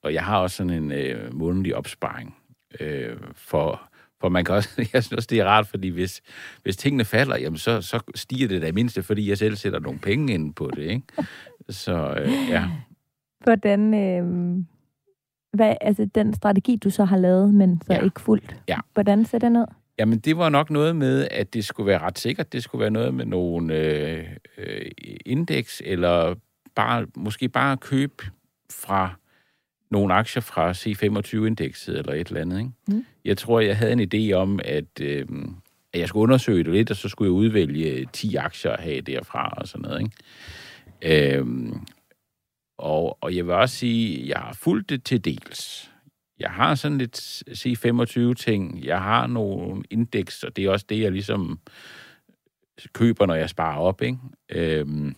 [0.03, 2.37] Og jeg har også sådan en øh, månedlig opsparing.
[2.81, 3.90] Øh, for,
[4.21, 6.23] for man kan også, jeg synes også, det er rart, fordi hvis,
[6.63, 9.99] hvis tingene falder, jamen så, så stiger det da mindste, fordi jeg selv sætter nogle
[9.99, 11.03] penge ind på det, ikke?
[11.69, 12.65] Så øh, ja.
[13.45, 14.57] Hvordan, øh,
[15.53, 18.01] hvad, altså den strategi, du så har lavet, men så ja.
[18.01, 18.57] ikke fuldt.
[18.69, 18.79] Ja.
[18.95, 19.67] Hvordan ser den ud?
[19.99, 22.53] Jamen, det var nok noget med, at det skulle være ret sikkert.
[22.53, 24.27] Det skulle være noget med nogle øh,
[24.59, 24.91] øh,
[25.27, 26.35] indeks, eller
[26.75, 28.25] bare, måske bare købe
[28.73, 29.20] fra
[29.91, 32.59] nogle aktier fra C25-indekset, eller et eller andet.
[32.59, 32.71] Ikke?
[32.89, 33.07] Mm.
[33.25, 35.27] Jeg tror, jeg havde en idé om, at, øh,
[35.93, 39.01] at jeg skulle undersøge det lidt, og så skulle jeg udvælge 10 aktier at have
[39.01, 40.01] derfra, og sådan noget.
[40.01, 41.39] Ikke?
[41.39, 41.87] Øhm,
[42.79, 45.91] og, og jeg vil også sige, at jeg har fulgt det til dels.
[46.39, 48.85] Jeg har sådan lidt C25-ting.
[48.85, 51.61] Jeg har nogle indeks, og det er også det, jeg ligesom
[52.93, 54.19] køber, når jeg sparer op, ikke?
[54.49, 55.15] Øhm,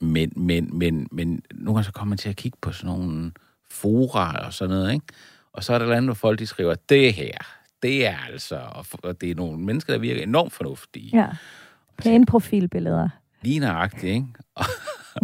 [0.00, 3.32] men, men, men, men nogle gange så kommer man til at kigge på sådan nogle
[3.74, 5.06] fora og sådan noget, ikke?
[5.52, 7.32] Og så er der andet, hvor folk de skriver, det her,
[7.82, 8.60] det er altså...
[9.02, 11.16] Og, det er nogle mennesker, der virker enormt fornuftige.
[11.18, 11.26] Ja.
[11.98, 13.08] Pæne profilbilleder.
[13.42, 14.26] Lige nøjagtigt, ikke?
[14.54, 14.64] Og,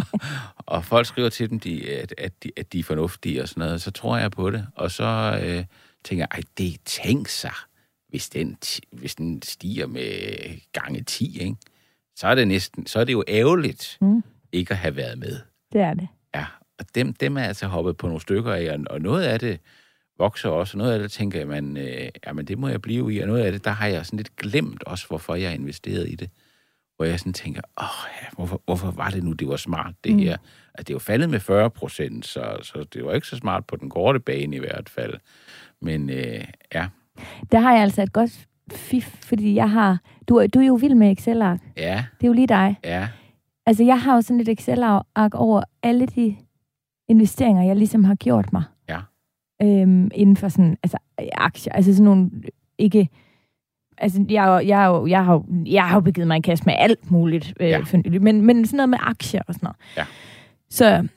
[0.75, 3.61] og folk skriver til dem, de, at, at, de, at de er fornuftige og sådan
[3.61, 4.67] noget, så tror jeg på det.
[4.75, 5.65] Og så øh,
[6.03, 7.53] tænker jeg, ej, det tænk sig,
[8.09, 8.57] hvis den,
[8.91, 10.11] hvis den stiger med
[10.73, 11.55] gange 10, ikke?
[12.15, 14.23] Så er det næsten, så er det jo ærgerligt Mm.
[14.51, 15.39] ikke at have været med.
[15.73, 16.07] Det er det.
[16.81, 19.59] Og dem, dem er altså hoppet på nogle stykker af, og- og noget af det
[20.19, 23.13] vokser også, og noget af det tænker jeg, man, øh, jamen det må jeg blive
[23.13, 25.55] i, og noget af det, der har jeg sådan lidt glemt også, hvorfor jeg har
[25.55, 26.29] investeret i det.
[26.95, 27.85] Hvor jeg sådan tænker, åh,
[28.21, 30.19] ja, hvorfor, hvorfor var det nu, det var smart, det Mm.
[30.19, 30.37] her?
[30.73, 33.65] At det er jo faldet med 40 procent, så, så det var ikke så smart
[33.67, 35.13] på den korte bane i hvert fald.
[35.81, 36.87] Men øh, ja,
[37.51, 39.99] Der har jeg altså et godt fif, fordi jeg har...
[40.29, 41.59] Du, du er jo vild med Excel-ark.
[41.77, 42.75] ja, Det er jo lige dig.
[42.83, 43.09] ja,
[43.65, 46.35] Altså, jeg har jo sådan et Excel-ark over alle de
[47.11, 48.63] investeringer, jeg ligesom har gjort mig.
[48.89, 48.99] Ja.
[49.63, 50.97] Øhm, inden for sådan, altså,
[51.33, 51.73] aktier.
[51.73, 52.29] Altså sådan nogle,
[52.77, 53.09] ikke...
[53.97, 57.11] Altså, jeg, jeg, jo- jeg, har, jeg har jo begivet mig i kast med alt
[57.11, 57.81] muligt, øh, Ja.
[58.05, 58.19] ja.
[58.19, 59.77] men, men sådan noget med aktier og sådan noget.
[59.97, 60.05] Ja.
[60.69, 61.07] Så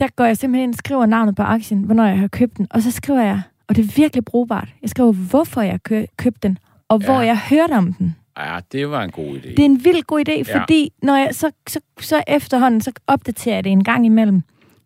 [0.00, 2.90] der går jeg simpelthen skriver navnet på aktien, hvornår jeg har købt den, og så
[2.90, 6.58] skriver jeg, og det er virkelig brugbart, jeg skriver, hvorfor jeg kø- købte den,
[6.88, 7.26] og hvor Ja.
[7.26, 8.16] jeg hørte om den.
[8.38, 9.48] ja, det var en god idé.
[9.50, 10.60] Det er en vild god idé, Ja.
[10.62, 14.42] fordi når jeg så, så, så efterhånden, så opdaterer jeg det en gang imellem.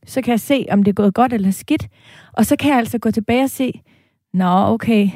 [0.07, 1.89] Så kan jeg se, om det er gået godt eller skidt.
[2.33, 3.81] Og så kan jeg altså gå tilbage og se,
[4.35, 5.09] nå okay,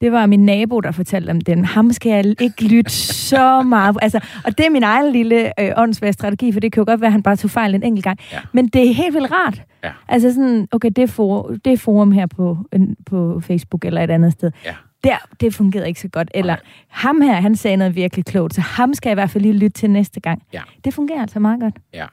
[0.00, 1.64] Det var min nabo, der fortalte om den.
[1.64, 3.96] Ham skal jeg ikke lytte så meget.
[4.02, 7.00] Altså, og det er min egen lille øh, åndsvære strategi, for det kan jo godt
[7.00, 8.18] være, at han bare tog fejl en enkelt gang.
[8.32, 8.38] Ja.
[8.52, 9.62] Men det er helt vildt rart.
[9.84, 9.90] Ja.
[10.08, 12.58] Altså sådan, okay, det for, det forum her på,
[13.06, 14.50] på Facebook eller et andet sted.
[14.64, 14.74] Ja.
[15.04, 16.30] Der, det fungerede ikke så godt.
[16.34, 16.62] Eller Nej.
[16.88, 19.54] ham her, han sagde noget virkelig klogt, så ham skal jeg i hvert fald lige
[19.54, 20.42] lytte til næste gang.
[20.52, 20.60] Ja.
[20.84, 21.74] Det fungerer altså meget godt.
[21.94, 22.06] Ja.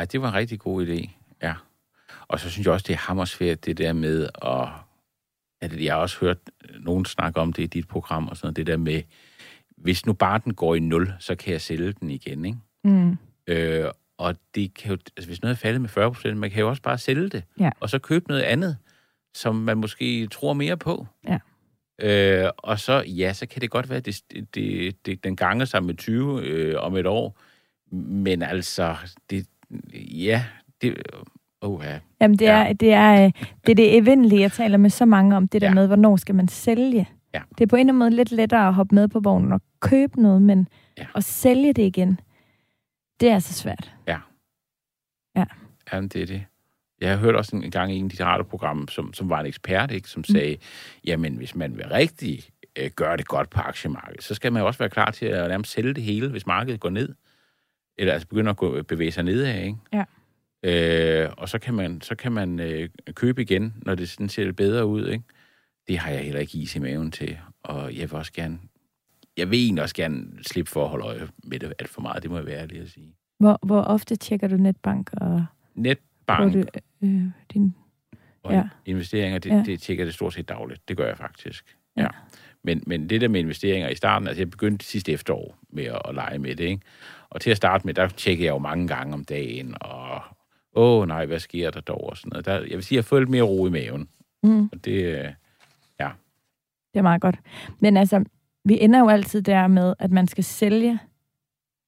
[0.00, 1.10] Ej, det var en rigtig god idé.
[1.42, 1.54] Ja.
[2.28, 4.68] Og så synes jeg også, det er hammersvært, det der med at...
[5.60, 6.38] at jeg har også hørt
[6.80, 9.02] nogen snakke om det i dit program, og sådan noget, det der med,
[9.76, 12.58] hvis nu bare den går i nul, så kan jeg sælge den igen, ikke?
[12.84, 13.16] Mm.
[13.46, 16.60] Øh, og det kan jo, altså hvis noget er faldet med 40 procent, man kan
[16.60, 17.70] jo også bare sælge det, Ja.
[17.80, 18.76] og så købe noget andet,
[19.34, 21.06] som man måske tror mere på.
[21.28, 21.38] Ja.
[22.02, 24.22] Øh, og så, ja, så kan det godt være, at det,
[24.54, 27.38] det, det, den ganger sig med 20 øh, om et år,
[27.92, 28.96] men altså,
[29.30, 29.46] det,
[30.12, 30.44] ja,
[30.82, 31.02] det,
[31.60, 33.32] oh, ja, Jamen, det er, det er, øh,
[33.66, 35.74] det er det evindelige, jeg taler med så mange om, det der Ja.
[35.74, 37.08] med, hvornår skal man sælge.
[37.34, 37.42] Ja.
[37.58, 39.60] Det er på en eller anden måde lidt lettere at hoppe med på vognen og
[39.80, 40.68] købe noget, men
[40.98, 41.06] Ja.
[41.14, 42.20] at sælge det igen,
[43.20, 43.92] det er altså svært.
[45.92, 46.44] Jamen, det er det.
[47.00, 49.46] Jeg har hørt også en gang i en af de radioprogrammer, som, som var en
[49.46, 50.56] ekspert, ikke, som sagde,
[51.06, 52.42] jamen, hvis man vil rigtig
[52.78, 55.72] øh, gøre det godt på aktiemarkedet, så skal man også være klar til at nærmest
[55.72, 57.14] sælge det hele, hvis markedet går ned.
[58.00, 59.76] Eller altså begynder at gå, bevæge sig nedad, ikke?
[59.92, 60.04] Ja.
[61.24, 64.44] Øh, og så kan man, så kan man øh, købe igen, når det sådan ser
[64.44, 65.24] lidt bedre ud, ikke?
[65.88, 68.58] Det har jeg heller ikke is i maven til, og jeg vil også gerne,
[69.36, 72.22] jeg vil egentlig også gerne slippe for at holde øje med det alt for meget,
[72.22, 73.14] det må jeg være ærlig at sige.
[73.38, 75.44] Hvor, hvor ofte tjekker du netbank og
[75.74, 76.68] Netbank det,
[77.02, 77.22] øh,
[77.54, 77.74] din...
[78.42, 78.68] og Ja.
[78.86, 79.62] investeringer, det, ja.
[79.66, 80.88] det tjekker det stort set dagligt.
[80.88, 81.76] Det gør jeg faktisk.
[81.96, 82.02] Ja.
[82.02, 82.08] Ja.
[82.64, 86.02] Men, men det der med investeringer i starten, altså jeg begyndte sidste efterår med at,
[86.04, 86.82] at lege med det, ikke?
[87.30, 90.22] Og til at starte med, der tjekker jeg jo mange gange om dagen, og
[90.74, 92.46] åh nej, hvad sker der dog, og sådan noget.
[92.46, 94.08] Der, jeg vil sige, jeg har lidt mere ro i maven.
[94.42, 95.24] Mm, Og det, øh,
[96.94, 97.36] det er meget godt.
[97.80, 98.24] Men altså,
[98.64, 100.98] vi ender jo altid der med, at man skal sælge,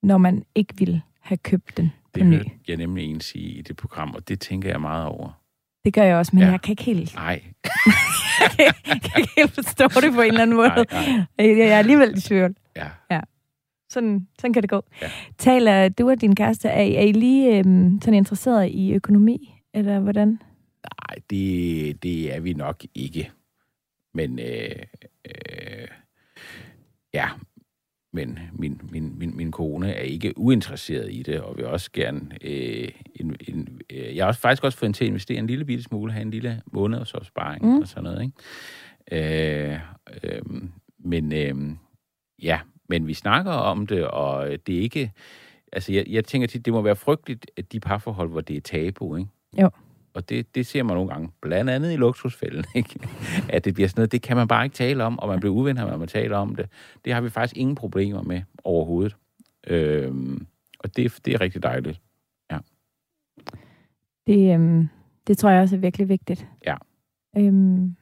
[0.03, 2.36] når man ikke vil have købt den på det ny.
[2.36, 5.40] hørte jeg nemlig en sige i det program, og det tænker jeg meget over.
[5.84, 6.47] Det gør jeg også, men ja.
[6.47, 6.53] Ja.
[6.53, 7.43] jeg kan ikke helt, Nej,
[8.59, 10.68] jeg kan ikke helt forstå det på en eller anden måde.
[10.68, 10.84] nej,
[11.38, 11.47] nej.
[11.59, 12.57] Jeg er alligevel i tvivl.
[13.11, 13.20] Ja.
[13.93, 14.82] Sådan, sådan kan det gå.
[15.03, 15.11] Ja.
[15.38, 19.55] Taler du og din kæreste, er, er I lige øhm, sådan interesseret i økonomi?
[19.74, 20.28] Eller hvordan?
[20.28, 23.30] Nej, det, det er vi nok ikke.
[24.14, 24.82] Men øh,
[25.26, 25.88] øh,
[27.14, 27.28] ja,
[28.12, 32.38] men min, min, min, min kone er ikke uinteresseret i det, og vil også gerne...
[32.43, 35.47] Øh, en, en, øh, jeg har også, faktisk også fået hende til at investere en
[35.47, 37.70] lille bitte smule, have en lille månedsopsparing Mm.
[37.70, 37.80] mm.
[37.80, 38.22] og sådan noget.
[38.22, 39.72] Ikke?
[39.72, 39.80] Øh,
[40.22, 40.43] øh,
[40.99, 41.76] men øh,
[42.43, 42.61] ja,
[42.93, 45.12] men vi snakker om det, og det er ikke...
[45.72, 48.61] Altså, jeg, jeg tænker tit, det må være frygteligt, at de parforhold, hvor det er
[48.61, 49.30] tabu, ikke?
[49.61, 49.70] Jo.
[50.14, 53.01] Og det, det ser man nogle gange, blandt andet i luksusfælden, ikke?
[53.49, 55.55] at det bliver sådan noget, det kan man bare ikke tale om, og man bliver
[55.55, 56.68] uvenner, når man taler om det.
[57.05, 59.16] Det har vi faktisk ingen problemer med overhovedet.
[59.66, 60.47] Øhm,
[60.78, 62.01] og det, det er rigtig dejligt.
[64.26, 64.88] Det, øhm,
[65.26, 66.47] det tror jeg også er virkelig vigtigt.
[66.66, 66.76] Ja.
[67.36, 67.97] Øhm,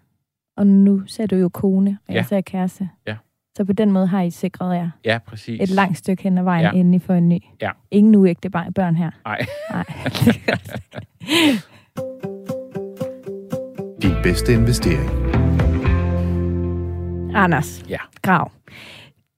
[0.56, 2.26] og nu ser du jo kone, og jeg Ja.
[2.28, 2.88] ser kæreste.
[3.06, 3.16] Ja.
[3.56, 5.60] Så på den måde har I sikret jer Ja, præcis.
[5.62, 6.96] et langt stykke hen ad vejen, ja.
[6.96, 7.38] I får en ny.
[7.62, 7.70] Ja.
[7.90, 9.10] Ingen uægte børn her.
[9.24, 9.46] Nej.
[9.70, 9.84] Nej.
[14.02, 15.10] Din bedste investering.
[17.36, 17.98] Anders Ja.
[18.22, 18.50] Grav.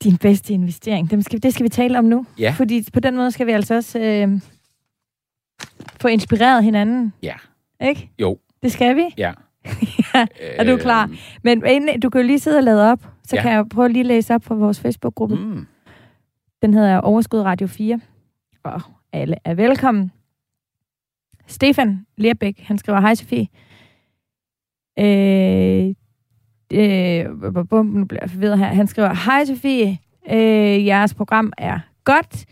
[0.05, 2.27] Din bedste investering, Dem skal, det skal vi tale om nu.
[2.39, 2.55] Ja.
[2.57, 4.41] Fordi på den måde skal vi altså også øh,
[6.01, 7.13] få inspireret hinanden.
[7.23, 7.35] Ja.
[7.81, 8.11] Ikke?
[8.19, 8.39] Jo.
[8.63, 9.03] Det skal vi.
[9.19, 9.33] Ja.
[10.15, 10.27] Ja.
[10.41, 11.05] Er du klar?
[11.05, 13.43] Øhm, Men inden, du kan jo lige sidde og lade op, så Ja.
[13.43, 15.35] kan jeg prøve lige at læse op på vores Facebook-gruppe.
[15.37, 15.67] Mm.
[16.63, 18.01] Den hedder Overskud Radio 4.
[18.65, 18.81] Og
[19.13, 20.13] alle er velkommen.
[21.47, 23.47] Stefan Lerbæk, han skriver, Hej Sofie.
[24.99, 25.95] Øh,
[26.73, 27.27] øh,
[27.71, 28.67] bum, nu bliver jeg forvirret her.
[28.67, 29.99] Han skriver, Hej Sofie,
[30.31, 32.45] øh, jeres program er godt.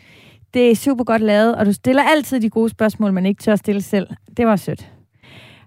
[0.54, 3.52] Det er super godt lavet, og du stiller altid de gode spørgsmål, man ikke tør
[3.52, 4.06] at stille selv.
[4.36, 4.92] Det var sødt.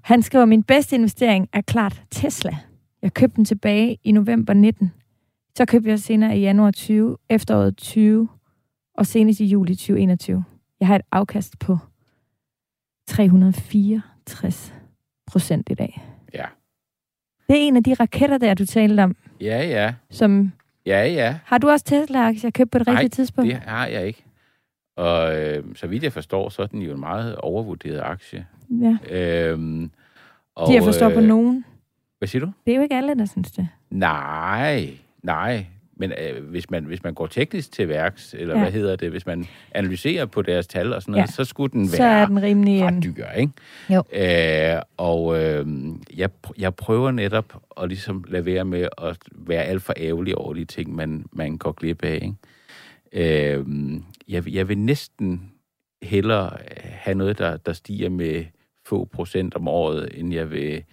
[0.04, 2.58] Han skriver, min bedste investering er klart Tesla.
[3.01, 4.91] Jeg købte den tilbage i november 19.
[5.58, 8.30] Så købte jeg senere i januar 20, efteråret 20
[8.97, 10.43] og senest i juli 2021.
[10.80, 11.78] Jeg har et afkast på
[13.08, 14.74] 364
[15.28, 16.01] procent i dag.
[16.34, 16.45] Ja.
[17.47, 19.93] Det er en af de raketter der, du talte om, Ja, ja.
[20.10, 20.51] som...
[20.86, 21.39] Ja, ja.
[21.45, 23.51] Har du også Tesla-aktier købt på det Nej, rigtige tidspunkt?
[23.51, 24.24] Det har jeg ikke.
[24.97, 28.45] Og øh, så vidt jeg forstår, så er den jo en meget overvurderet aktie.
[28.70, 28.97] Ja.
[29.49, 29.91] Øhm,
[30.55, 31.66] og, De jeg forstår på øh, nogen.
[32.18, 32.51] Hvad siger du?
[32.66, 33.68] Det er jo ikke alle, der synes det.
[33.91, 34.89] Nej,
[35.24, 35.66] nej.
[35.97, 38.61] men øh, hvis, man, hvis man går teknisk til værks, eller Ja.
[38.61, 41.32] hvad hedder det, hvis man analyserer på deres tal og sådan noget, Ja.
[41.32, 42.84] så skulle den Så være er den rimelig...
[42.84, 43.53] ret dyr, ikke?
[43.89, 44.03] Jo.
[44.14, 45.68] Øh, og øh,
[46.18, 50.53] jeg, jeg prøver netop at ligesom lade være med at være alt for ærgerlig over
[50.53, 53.55] de ting, man, man går glip af, ikke?
[53.55, 53.66] Øh,
[54.28, 55.51] jeg, jeg vil næsten
[56.04, 58.45] hellere have noget, der, der stiger med
[58.86, 60.84] få procent om året, end jeg vil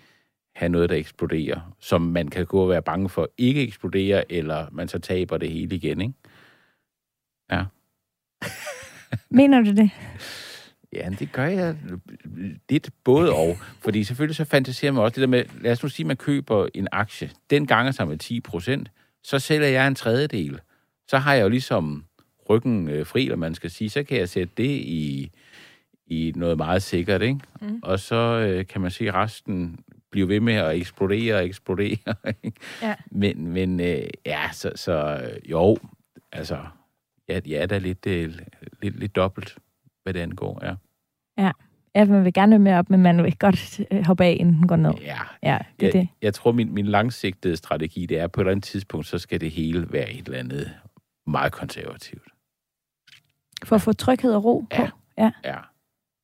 [0.54, 4.66] have noget, der eksploderer, som man kan gå og være bange for ikke eksploderer, eller
[4.72, 6.14] man så taber det hele igen, ikke?
[9.30, 9.90] Mener du det?
[10.92, 11.76] Ja, det gør jeg
[12.70, 13.56] lidt både og.
[13.80, 16.16] Fordi selvfølgelig så fantaserer man også det der med, lad os nu sige, at man
[16.16, 17.30] køber en aktie.
[17.50, 18.90] Den ganger sig med 10 procent,
[19.24, 20.60] så sælger jeg en tredjedel.
[21.08, 22.04] Så har jeg jo ligesom
[22.50, 25.30] ryggen øh, fri, eller man skal sige, så kan jeg sætte det i,
[26.06, 27.40] i noget meget sikkert, ikke?
[27.60, 27.80] Mm.
[27.82, 29.78] Og så øh, kan man se resten
[30.10, 32.14] blive ved med at eksplodere og eksplodere.
[32.44, 32.60] Ikke?
[32.82, 32.94] Ja.
[33.10, 35.76] Men, men øh, ja, så, så øh, jo,
[36.32, 36.58] altså,
[37.28, 38.34] ja, ja, der er lidt, øh,
[38.82, 39.58] lidt, lidt dobbelt,
[40.02, 40.74] hvad det angår, ja.
[41.94, 44.54] Ja, man vil gerne være med op, men man vil godt øh, hoppe af, inden
[44.54, 44.92] den går ned.
[45.00, 46.08] Ja, Ja, det er jeg, det.
[46.22, 49.18] jeg tror, min, min langsigtede strategi, det er, at på et eller andet tidspunkt, så
[49.18, 50.70] skal det hele være et eller andet
[51.26, 52.28] meget konservativt.
[53.64, 54.82] For at få tryghed og ro på.
[55.18, 55.30] Ja.
[55.44, 55.58] Ja.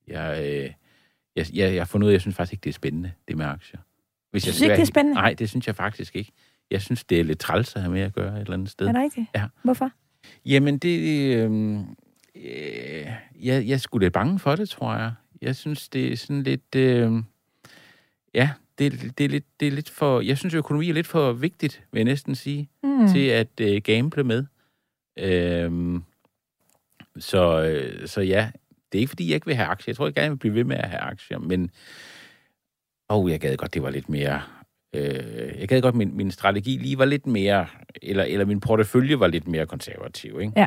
[0.07, 0.71] Jeg, øh,
[1.35, 3.37] jeg, jeg, jeg har fundet ud af, jeg synes faktisk ikke, det er spændende, det
[3.37, 3.79] med aktier.
[4.31, 5.15] Hvis Synes skal ikke, være det er spændende?
[5.15, 6.31] Nej, det synes jeg faktisk ikke.
[6.71, 8.87] Jeg synes, det er lidt træls at have med at gøre et eller andet sted.
[8.87, 9.27] Er det rigtigt?
[9.35, 9.45] Ja.
[9.63, 9.91] Hvorfor?
[10.45, 10.99] Jamen, det...
[11.35, 11.79] Øh,
[12.35, 13.07] øh,
[13.39, 15.11] jeg, jeg sgu lidt bange for det, tror jeg.
[15.41, 16.75] Jeg synes, det er sådan lidt...
[16.75, 17.11] Øh,
[18.33, 20.21] ja, det, det, er lidt, det er lidt for...
[20.21, 23.07] Jeg synes, økonomi er lidt for vigtigt, vil jeg næsten sige, mm.
[23.07, 24.45] til at øh, gamble med.
[25.19, 26.01] Øh,
[27.19, 28.51] så, øh, så ja,
[28.91, 29.91] det er ikke, fordi jeg ikke vil have aktier.
[29.91, 31.71] Jeg tror, jeg gerne vil blive ved med at have aktier, men...
[33.09, 34.41] Åh, oh, jeg gad godt, det var lidt mere...
[34.95, 37.67] Øh, jeg gad godt, min, min strategi lige var lidt mere...
[38.01, 40.53] Eller, eller min portefølje var lidt mere konservativ, ikke?
[40.55, 40.65] Ja.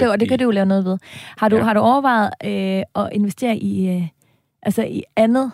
[0.00, 0.98] Det, og det kan Fordi- du jo lave noget ved.
[1.38, 1.62] Har du, ja.
[1.62, 4.02] Har du overvejet øh, at investere i, øh,
[4.62, 5.52] altså i andet?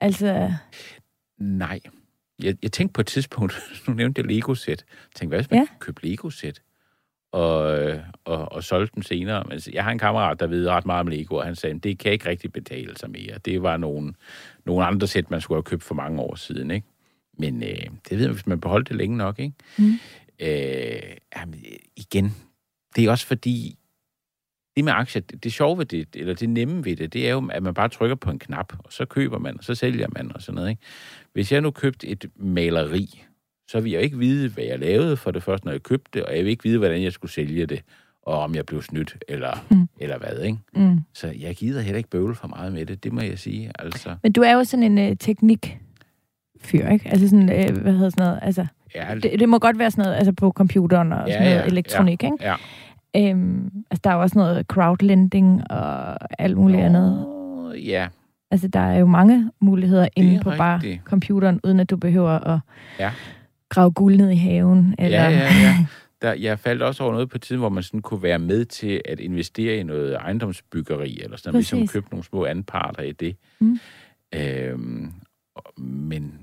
[0.00, 0.52] Altså,
[1.38, 1.80] Nej.
[2.42, 3.54] Jeg, jeg tænkte på et tidspunkt,
[3.88, 4.84] nu nævnte jeg Lego-sæt.
[4.88, 5.66] Jeg tænkte, hvad hvis man Ja.
[5.78, 6.62] købte Lego-sæt?
[7.32, 9.44] Og, øh, og, og solgte dem senere.
[9.48, 11.84] Men jeg har en kammerat, der ved ret meget om Lego, og han sagde, at
[11.84, 13.38] det kan ikke rigtig betale sig mere.
[13.44, 14.14] Det var nogle,
[14.66, 16.70] nogle andre sæt, man skulle have købt for mange år siden.
[16.70, 16.86] Ikke?
[17.38, 19.38] Men øh, det ved man, hvis man beholdt det længe nok.
[19.38, 19.54] Ikke?
[19.78, 19.92] Mm.
[20.40, 21.64] Øh, jamen,
[21.96, 22.34] igen,
[22.96, 23.78] det er også fordi,
[24.76, 27.30] det med aktier, det, det sjove ved det, eller det nemme ved det, det er
[27.30, 30.06] jo, at man bare trykker på en knap, og så køber man, og så sælger
[30.14, 30.70] man, og sådan noget.
[30.70, 30.82] Ikke?
[31.32, 33.24] Hvis jeg nu købte et maleri,
[33.68, 36.22] så ville jeg ikke vide, hvad jeg lavede for det første, når jeg købte det,
[36.22, 37.82] og jeg vil ikke vide, hvordan jeg skulle sælge det,
[38.22, 39.88] og om jeg blev snydt, eller, Mm.
[40.00, 40.58] eller hvad, ikke?
[40.76, 40.98] mm.
[41.14, 44.14] Så jeg gider heller ikke bøvle for meget med det, det må jeg sige, altså.
[44.22, 45.78] Men du er jo sådan en øh, teknik
[46.60, 47.08] fyr, ikke?
[47.08, 48.38] Altså sådan, øh, hvad hedder sådan noget?
[48.42, 51.44] Altså, Ja, det, det må godt være sådan noget, altså på computeren og Ja, sådan
[51.46, 52.36] noget ja, elektronik, ikke?
[52.40, 52.54] ja.
[53.16, 57.26] Øhm, altså, der er jo også noget crowdlending og alt muligt andet.
[57.28, 58.08] Åh, Ja,
[58.50, 61.00] Altså, der er jo mange muligheder inde på bare rigtigt.
[61.04, 62.60] computeren, uden at du behøver at
[62.98, 63.10] Ja.
[63.68, 64.94] Grave guld ned i haven.
[64.98, 65.22] Eller...
[65.22, 65.86] Ja, ja, ja.
[66.22, 69.00] Der, jeg faldt også over noget på tiden, hvor man sådan kunne være med til
[69.04, 71.92] at investere i noget ejendomsbyggeri, eller sådan noget, ligesom Præcis.
[71.92, 73.36] købe nogle små anparter i det.
[73.58, 73.78] Mm.
[74.34, 75.12] Øhm,
[75.78, 76.38] men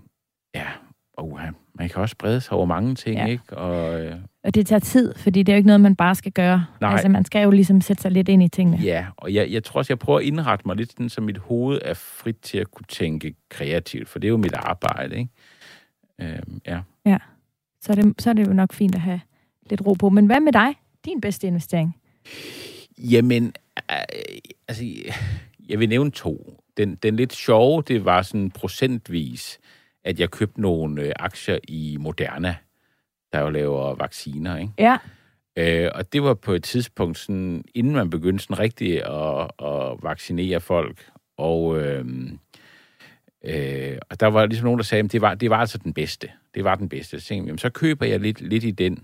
[0.56, 0.66] ja,
[1.14, 1.40] oh,
[1.76, 3.26] man kan også brede sig over mange ting, ja.
[3.26, 3.58] ikke?
[3.58, 6.32] Og øh, Og det tager tid, fordi det er jo ikke noget, man bare skal
[6.32, 6.66] gøre.
[6.82, 6.92] Nej.
[6.92, 8.78] Altså, man skal jo ligesom sætte sig lidt ind i tingene.
[8.78, 11.38] ja, og jeg, jeg tror også, jeg prøver at indrette mig lidt sådan, så mit
[11.38, 15.32] hoved er frit til at kunne tænke kreativt, for det er jo mit arbejde, ikke?
[16.22, 16.80] Øhm, ja.
[17.82, 19.22] Så, er det, så er det jo nok fint at have
[19.70, 20.10] lidt ro på.
[20.10, 20.76] Men hvad med dig?
[21.06, 21.96] Din bedste investering?
[22.98, 23.54] Jamen,
[23.92, 23.98] øh,
[24.68, 24.86] altså,
[25.70, 26.62] jeg vil nævne to.
[26.78, 29.60] Den, den lidt sjove, det var sådan procentvis,
[30.04, 32.56] at jeg købte nogle øh, aktier i Moderna,
[33.34, 34.74] der jo laver vacciner, ikke?
[34.80, 34.98] Ja.
[35.58, 40.04] Øh, og det var på et tidspunkt, sådan, inden man begyndte sådan rigtigt at, at
[40.04, 41.10] vaccinere folk.
[41.38, 42.06] Og, øh,
[43.46, 45.94] øh, og der var ligesom nogen, der sagde, at det var, det var altså den
[45.94, 46.30] bedste.
[46.56, 47.20] Det var den bedste.
[47.20, 49.04] Så tænkte jeg, så køber jeg lidt, lidt i den.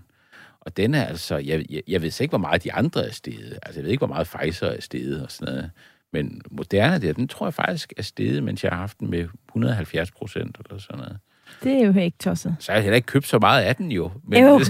[0.60, 3.58] Og den er altså, jeg, jeg, jeg ved ikke, hvor meget de andre er steget.
[3.62, 5.70] Altså, jeg ved ikke, hvor meget Pfizer er steget og sådan noget.
[6.12, 9.28] Men Moderna der, den tror jeg faktisk er steget, mens jeg har haft den med
[9.48, 11.18] 170 procent eller sådan noget.
[11.62, 12.56] Det er jo ikke tosset.
[12.58, 14.10] Så har jeg heller ikke købt så meget af den jo.
[14.24, 14.60] Men, Jo.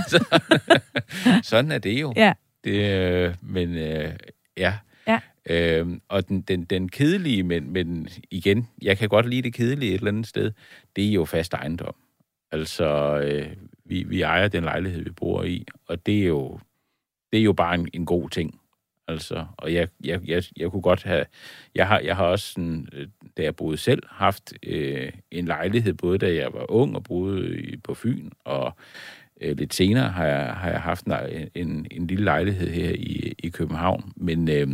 [1.43, 2.13] sådan er det jo.
[2.17, 2.33] Ja.
[2.65, 4.13] Det, øh, men øh,
[4.57, 4.75] ja.
[5.07, 5.21] Ja.
[5.47, 9.91] Øhm, og den, den, den kedelige, men, men igen, jeg kan godt lide det kedelige
[9.95, 10.53] et eller andet sted,
[10.97, 11.95] det er jo fast ejendom.
[12.53, 16.59] Altså, øh, vi, vi ejer den lejlighed, vi bor i, og det er jo,
[17.33, 18.61] det er jo bare en, en god ting.
[19.09, 21.25] Altså, og jeg, jeg, jeg, jeg kunne godt have...
[21.75, 25.95] Jeg har, jeg har også, sådan, øh, da jeg boede selv, haft øh, en lejlighed,
[25.95, 28.77] både da jeg var ung og boede i- på Fyn, og
[29.41, 31.13] Øh, lidt senere har jeg, har jeg haft en,
[31.55, 34.69] en, en lille lejlighed her i, i København, men øh,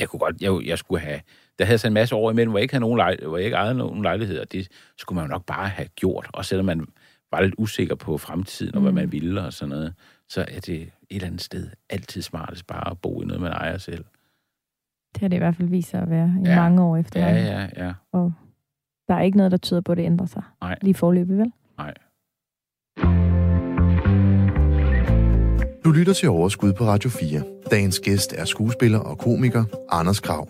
[0.00, 1.20] jeg kunne godt, jeg, jeg skulle have,
[1.58, 3.44] der havde så en masse år imellem, hvor jeg ikke havde nogen lejlighed, hvor jeg
[3.44, 6.66] ikke ejede nogen lejlighed, og det skulle man jo nok bare have gjort, og selvom
[6.66, 6.86] man
[7.32, 9.94] var lidt usikker på fremtiden, og hvad man ville og sådan noget,
[10.28, 13.52] så er det et eller andet sted altid smartest bare at bo i noget, man
[13.52, 14.04] ejer selv.
[15.14, 16.56] Det har det i hvert fald vist sig at være i Ja.
[16.56, 17.20] mange år efter.
[17.20, 17.92] Ja, ja, ja.
[18.12, 18.32] Og
[19.08, 20.42] der er ikke noget, der tyder på, at det ændrer sig.
[20.60, 20.78] Nej.
[20.82, 21.52] Lige forløbig, vel?
[21.78, 21.94] Nej.
[25.90, 27.42] Du lytter til Overskud på Radio 4.
[27.70, 30.48] Dagens gæst er skuespiller og komiker Anders Krav.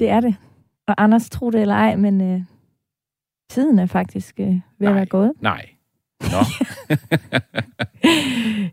[0.00, 0.36] Det er det.
[0.88, 2.40] Og Anders, tro det eller ej, men øh,
[3.50, 4.90] tiden er faktisk øh, ved Nej.
[4.90, 5.32] at være gået.
[5.40, 5.68] Nej.
[6.20, 6.38] Nå,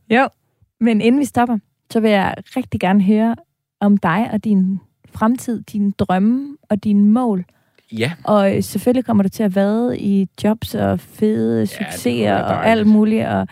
[0.16, 0.28] Jo,
[0.80, 1.58] men inden vi stopper,
[1.92, 3.36] så vil jeg rigtig gerne høre
[3.80, 7.46] om dig og din fremtid, dine drømme og dine mål.
[7.92, 8.12] Ja.
[8.24, 12.68] Og øh, selvfølgelig kommer du til at vade i jobs og fede det succeser og
[12.68, 13.26] alt muligt.
[13.28, 13.48] Og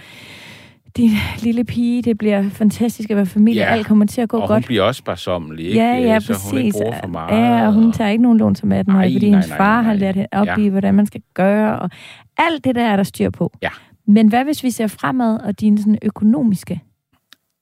[0.97, 1.09] din
[1.39, 3.61] lille pige, det bliver fantastisk at være familie.
[3.61, 4.65] Ja, Alt kommer til at gå og hun godt.
[4.65, 5.79] bliver også sparsommelig, ikke?
[5.79, 6.49] Ja, ja, så præcis.
[6.51, 7.41] hun ikke bruger for meget.
[7.41, 9.81] Ja, og hun tager ikke nogen lån som 18 Nej, fordi nej, hendes far nej,
[9.81, 9.99] har nej.
[9.99, 10.55] lært hende op Ja.
[10.57, 11.79] i, hvordan man skal gøre.
[11.79, 11.89] Og
[12.37, 13.51] alt det der er der styr på.
[13.61, 13.69] Ja.
[14.07, 16.81] Men hvad hvis vi ser fremad og din sådan, økonomiske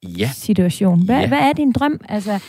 [0.03, 1.05] Ja, situation?
[1.05, 1.28] Hvad, Ja.
[1.28, 1.99] hvad er din drøm?
[2.09, 2.39] Altså,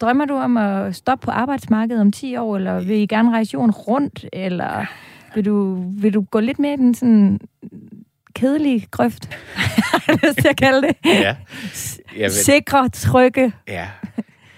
[0.00, 3.50] drømmer du om at stoppe på arbejdsmarkedet om 10 år, eller vil I gerne rejse
[3.54, 4.86] jorden rundt, eller
[5.34, 7.40] vil du, vil du gå lidt mere i den sådan
[8.34, 10.96] kedelige grøft, har jeg lyst til at kalde det?
[11.04, 11.36] ja.
[12.16, 13.52] Jeg ved, Sikre, trygge.
[13.68, 13.88] Ja.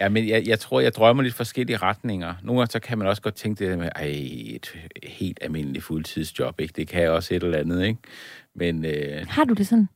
[0.00, 2.34] Ja, men jeg, jeg tror, jeg drømmer lidt forskellige retninger.
[2.42, 4.12] Nogle gange så kan man også godt tænke det der med, ej,
[4.54, 4.74] et
[5.04, 6.72] helt almindeligt fuldtidsjob, ikke?
[6.76, 7.98] Det kan jeg også et eller andet, ikke?
[8.54, 9.88] Men øh, Har du det sådan?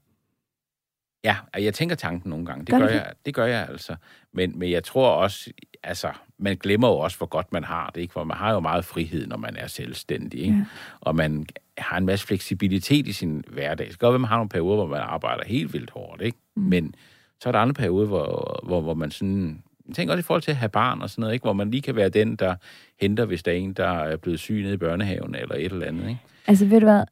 [1.25, 2.65] Ja, jeg tænker tanken nogle gange.
[2.65, 3.97] Det Gør gør, jeg, det gør jeg altså.
[4.33, 5.51] Men, men jeg tror også,
[5.83, 8.13] altså, man glemmer jo også, hvor godt man har det, ikke?
[8.13, 10.57] For man har jo meget frihed, når man er selvstændig, ikke?
[10.57, 10.65] Ja.
[11.01, 11.47] Og man
[11.79, 13.87] har en masse fleksibilitet i sin hverdag.
[13.87, 16.39] Det kan godt være, man har nogle perioder, hvor man arbejder helt vildt hårdt, ikke?
[16.57, 16.63] Mm.
[16.63, 16.95] Men
[17.41, 19.63] så er der andre perioder, hvor, hvor, hvor man sådan...
[19.95, 21.43] Tænker også i forhold til at have barn og sådan noget, ikke?
[21.43, 22.55] Hvor man lige kan være den, der
[23.01, 25.87] henter, hvis der er en, der er blevet syg nede i børnehaven eller et eller
[25.87, 26.21] andet, ikke?
[26.47, 27.05] Altså, ved du hvad?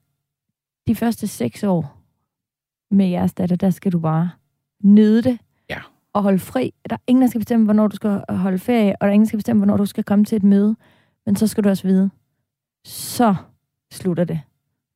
[0.86, 1.97] De første seks år
[2.90, 4.30] med jeres datter, der skal du bare
[4.84, 5.38] nyde det.
[5.70, 5.78] Ja.
[6.12, 6.74] Og holde fri.
[6.90, 9.24] Der er ingen, der skal bestemme, hvornår du skal holde ferie, og der er ingen,
[9.24, 10.76] der skal bestemme, hvornår du skal komme til et møde.
[11.26, 12.10] Men så skal du også vide,
[12.84, 13.34] så
[13.92, 14.40] slutter det.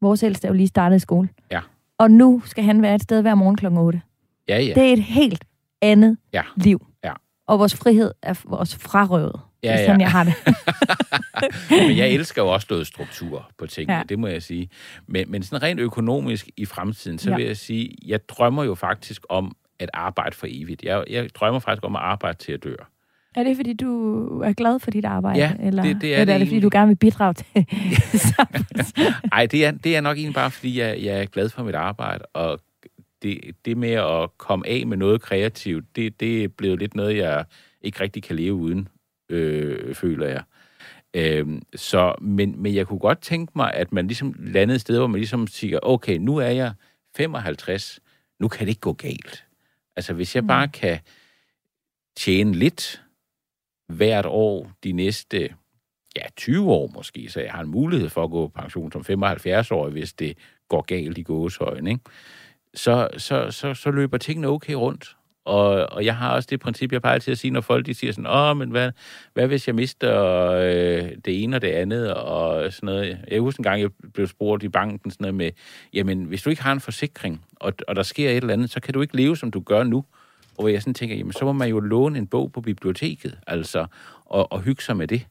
[0.00, 1.28] Vores ældste er jo lige startet i skole.
[1.50, 1.60] Ja.
[1.98, 3.66] Og nu skal han være et sted hver morgen kl.
[3.66, 4.02] 8.
[4.48, 4.72] Ja, ja.
[4.74, 5.44] Det er et helt
[5.82, 6.42] andet Ja.
[6.56, 6.86] liv.
[7.04, 7.12] Ja.
[7.46, 9.40] Og vores frihed er vores frarøvet.
[9.64, 9.84] Ja, ja.
[9.86, 10.34] sådan, jeg har det.
[11.88, 14.02] Men jeg elsker jo også noget struktur på tingene, Ja.
[14.08, 14.68] det må jeg sige.
[15.06, 17.36] Men, men sådan rent økonomisk i fremtiden, så Ja.
[17.36, 20.82] vil jeg sige, jeg drømmer jo faktisk om at arbejde for evigt.
[20.82, 22.74] Jeg, jeg drømmer faktisk om at arbejde til at dø.
[23.36, 25.38] Er det, fordi du er glad for dit arbejde?
[25.38, 27.46] Ja, eller, det- det er eller det er det, fordi du gerne vil bidrage til?
[29.32, 31.74] Nej, det er, det er nok egentlig bare, fordi jeg, jeg er glad for mit
[31.74, 32.60] arbejde, og
[33.22, 37.16] det, det med at komme af med noget kreativt, det, det er blevet lidt noget,
[37.16, 37.44] jeg
[37.82, 38.88] ikke rigtig kan leve uden,
[39.32, 40.42] øh, føler jeg.
[41.14, 44.98] Øhm, så, men, men jeg kunne godt tænke mig, at man ligesom landede et sted,
[44.98, 46.72] hvor man ligesom siger, okay, nu er jeg
[47.16, 48.00] 55,
[48.40, 49.44] nu kan det ikke gå galt.
[49.96, 50.98] Altså, hvis jeg bare kan
[52.16, 53.02] tjene lidt
[53.88, 55.54] hvert år de næste
[56.16, 59.04] ja, 20 år måske, så jeg har en mulighed for at gå på pension som
[59.10, 62.04] 75-årig, hvis det går galt i gåsøjne, ikke?
[62.74, 65.16] Så, så, så, så løber tingene okay rundt.
[65.44, 67.94] Og, og jeg har også det princip, jeg plejer til at sige, når folk de
[67.94, 68.92] siger sådan, åh, men hvad,
[69.34, 73.18] hvad hvis jeg mister øh, det ene og det andet, og sådan noget.
[73.30, 75.50] Jeg husker en gang, jeg blev spurgt i banken sådan noget med,
[75.94, 78.80] jamen, hvis du ikke har en forsikring, og, og der sker et eller andet, så
[78.80, 80.04] kan du ikke leve, som du gør nu.
[80.58, 83.86] Og jeg sådan tænker, jamen, så må man jo låne en bog på biblioteket, altså,
[84.24, 85.26] og, og hygge sig med det.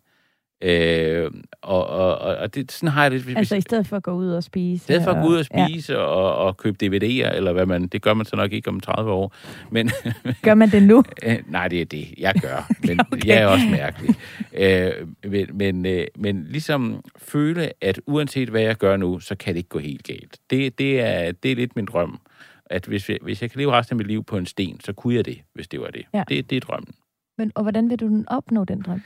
[0.62, 1.32] Øh,
[1.62, 3.22] og, og, og, det, sådan har jeg det.
[3.22, 4.74] hvis- altså i stedet for at gå ud og spise.
[4.76, 6.00] i stedet for at gå ud og spise ja.
[6.00, 7.88] og, og købe DVD'er, eller hvad man...
[7.88, 9.34] Det gør man så nok ikke om 30 år.
[9.72, 9.92] Men
[10.44, 11.04] Gør man det nu?
[11.26, 12.72] øh, nej, det er det, jeg gør.
[12.88, 13.26] Men Okay.
[13.28, 14.16] jeg er også mærkelig.
[14.54, 14.92] Øh,
[15.32, 19.58] men, men, øh, men ligesom føle, at uanset hvad jeg gør nu, så kan det
[19.58, 20.38] ikke gå helt galt.
[20.50, 22.20] Det, det, er, det er lidt min drøm.
[22.66, 24.94] At hvis, jeg- hvis jeg kan leve resten af mit liv på en sten, så
[24.94, 26.06] kunne jeg det, hvis det var det.
[26.14, 26.24] Ja.
[26.30, 26.94] Det, det er drømmen.
[27.38, 29.02] Men, og hvordan vil du opnå den drøm?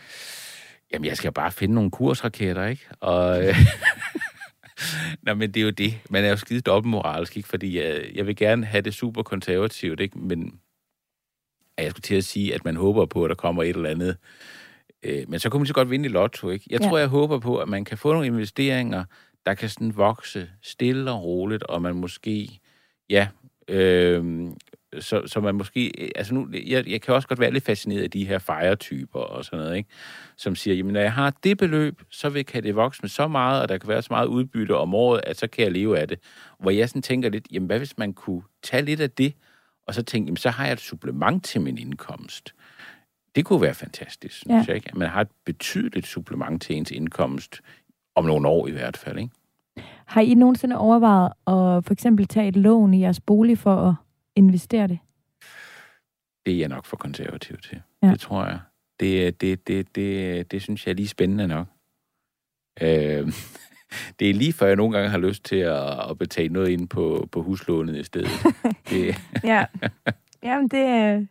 [0.95, 2.85] Jamen, jeg skal bare finde nogle kursraketter, ikke?
[2.99, 3.45] Og...
[3.47, 3.55] Øh,
[5.23, 5.93] Nå, men det er jo det.
[6.09, 7.49] Man er jo skide dobbeltmoralsk, ikke?
[7.49, 10.17] Fordi jeg, jeg vil gerne have det super konservativt, ikke?
[10.19, 10.59] Men
[11.77, 14.17] jeg skulle til at sige, at man håber på, at der kommer et eller andet.
[15.03, 16.65] Øh, men så kunne man så godt vinde i lotto, ikke?
[16.69, 16.87] Jeg Ja.
[16.89, 19.03] tror, jeg håber på, at man kan få nogle investeringer,
[19.45, 22.59] der kan sådan vokse stille og roligt, og man måske,
[23.09, 23.27] ja,
[23.67, 24.47] øh,
[24.99, 26.11] så, så man måske...
[26.15, 29.45] Altså nu, jeg, jeg kan også godt være lidt fascineret af de her fejretyper og
[29.45, 29.89] sådan noget, ikke?
[30.37, 33.27] Som siger, jamen når jeg har det beløb, så vil, kan det vokse med så
[33.27, 35.99] meget, og der kan være så meget udbytte om året, at så kan jeg leve
[35.99, 36.19] af det.
[36.59, 39.33] Hvor jeg sådan tænker lidt, jamen hvad hvis man kunne tage lidt af det,
[39.87, 42.53] og så tænke, jamen så har jeg et supplement til min indkomst.
[43.35, 44.63] Det kunne være fantastisk, synes ja.
[44.67, 44.89] jeg ikke?
[44.89, 47.61] At man har et betydeligt supplement til ens indkomst,
[48.15, 49.31] om nogle år i hvert fald, ikke?
[50.05, 53.95] Har I nogensinde overvejet at for eksempel tage et lån i jeres bolig for at
[54.35, 54.99] investere det?
[56.45, 57.81] Det er jeg nok for konservativ til.
[58.03, 58.09] Ja.
[58.09, 58.59] Det tror jeg.
[58.99, 61.67] Det, det, det, det, det synes jeg er lige spændende nok.
[62.81, 62.87] Øh,
[64.19, 66.87] det er lige før jeg nogle gange har lyst til at, at betale noget ind
[66.87, 68.29] på, på huslånet i stedet.
[68.89, 69.15] det.
[69.43, 69.65] ja,
[70.43, 71.27] Jamen, det,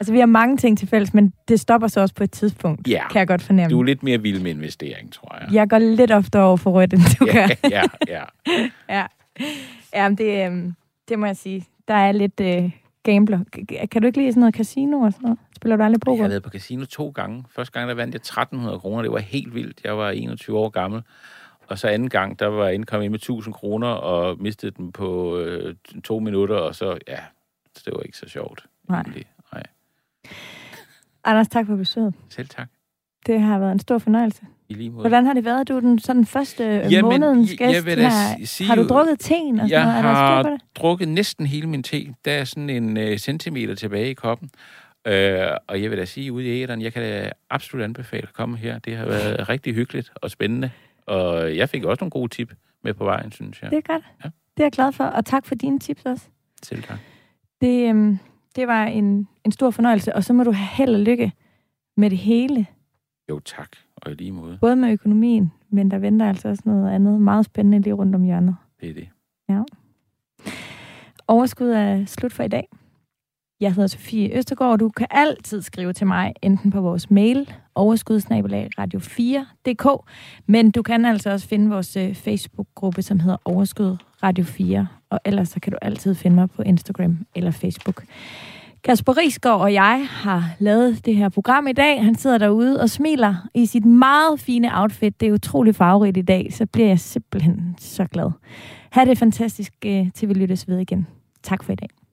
[0.00, 2.88] Altså, vi har mange ting til fælles, men det stopper så også på et tidspunkt,
[2.88, 3.08] ja.
[3.08, 3.70] kan jeg godt fornemme.
[3.70, 5.52] Du er lidt mere vild med investering, tror jeg.
[5.52, 7.68] Jeg går lidt ofte over for rødt, end du ja, gør.
[7.70, 8.24] ja, ja.
[8.96, 9.06] ja.
[9.94, 10.72] ja det, øh,
[11.08, 11.66] det må jeg sige.
[11.88, 12.70] Der er lidt øh,
[13.02, 13.40] gambler.
[13.90, 15.38] Kan du ikke lide sådan noget casino og sådan noget?
[15.56, 16.16] Spiller du aldrig poker?
[16.16, 17.44] Jeg har været på casino to gange.
[17.50, 19.02] Første gang, der vandt jeg 1300 kroner.
[19.02, 19.80] Det var helt vildt.
[19.84, 21.02] Jeg var 21 år gammel.
[21.68, 25.38] Og så anden gang, der var jeg indkommet med 1000 kroner og mistede dem på
[25.38, 25.74] øh,
[26.04, 27.18] to minutter, og så, ja,
[27.84, 28.66] det var ikke så sjovt.
[28.88, 29.04] Nej.
[29.52, 29.62] Nej.
[31.24, 32.14] Anders, tak for besøget.
[32.28, 32.68] Selv tak.
[33.26, 34.46] Det har været en stor fornøjelse.
[34.68, 35.00] I lige måde.
[35.00, 35.68] Hvordan har det været?
[35.68, 38.10] Du er den sådan første Jamen, månedens gæst jeg vil her.
[38.44, 39.60] Sige, har du drukket teen?
[39.60, 40.02] Og jeg noget?
[40.02, 40.60] har det?
[40.74, 42.14] drukket næsten hele min te.
[42.24, 44.50] Der er sådan en uh, centimeter tilbage i koppen.
[45.08, 45.12] Uh,
[45.66, 48.56] og jeg vil da sige ude i æderen, jeg kan da absolut anbefale at komme
[48.56, 48.78] her.
[48.78, 50.70] Det har været rigtig hyggeligt og spændende.
[51.06, 52.54] Og jeg fik også nogle gode tip
[52.84, 53.70] med på vejen, synes jeg.
[53.70, 54.04] Det er godt.
[54.24, 54.28] Ja.
[54.28, 55.04] Det er jeg glad for.
[55.04, 56.24] Og tak for dine tips også.
[56.62, 56.98] Selv tak.
[57.60, 58.18] Det, øhm,
[58.56, 61.32] det var en, en stor fornøjelse, og så må du have held og lykke
[61.96, 62.66] med det hele.
[63.28, 63.68] Jo, tak.
[64.04, 64.58] Og i lige måde.
[64.60, 68.22] Både med økonomien, men der venter altså også noget andet meget spændende lige rundt om
[68.22, 68.56] hjørnet.
[68.80, 69.08] Det er det.
[69.48, 69.62] Ja.
[71.28, 72.68] Overskud er slut for i dag.
[73.60, 77.52] Jeg hedder Sofie Østergaard, og du kan altid skrive til mig, enten på vores mail,
[77.74, 80.10] overskudsnabelag radio4.dk,
[80.46, 85.20] men du kan altså også finde vores øh, Facebook-gruppe, som hedder Overskud Radio 4, og
[85.24, 88.04] ellers så kan du altid finde mig på Instagram eller Facebook.
[88.84, 92.04] Kasper Risgaard og jeg har lavet det her program i dag.
[92.04, 95.20] Han sidder derude og smiler i sit meget fine outfit.
[95.20, 98.30] Det er utrolig farverigt i dag, så bliver jeg simpelthen så glad.
[98.90, 101.06] Ha' det fantastisk, øh, til vi lyttes ved igen.
[101.42, 102.03] Tak for i dag.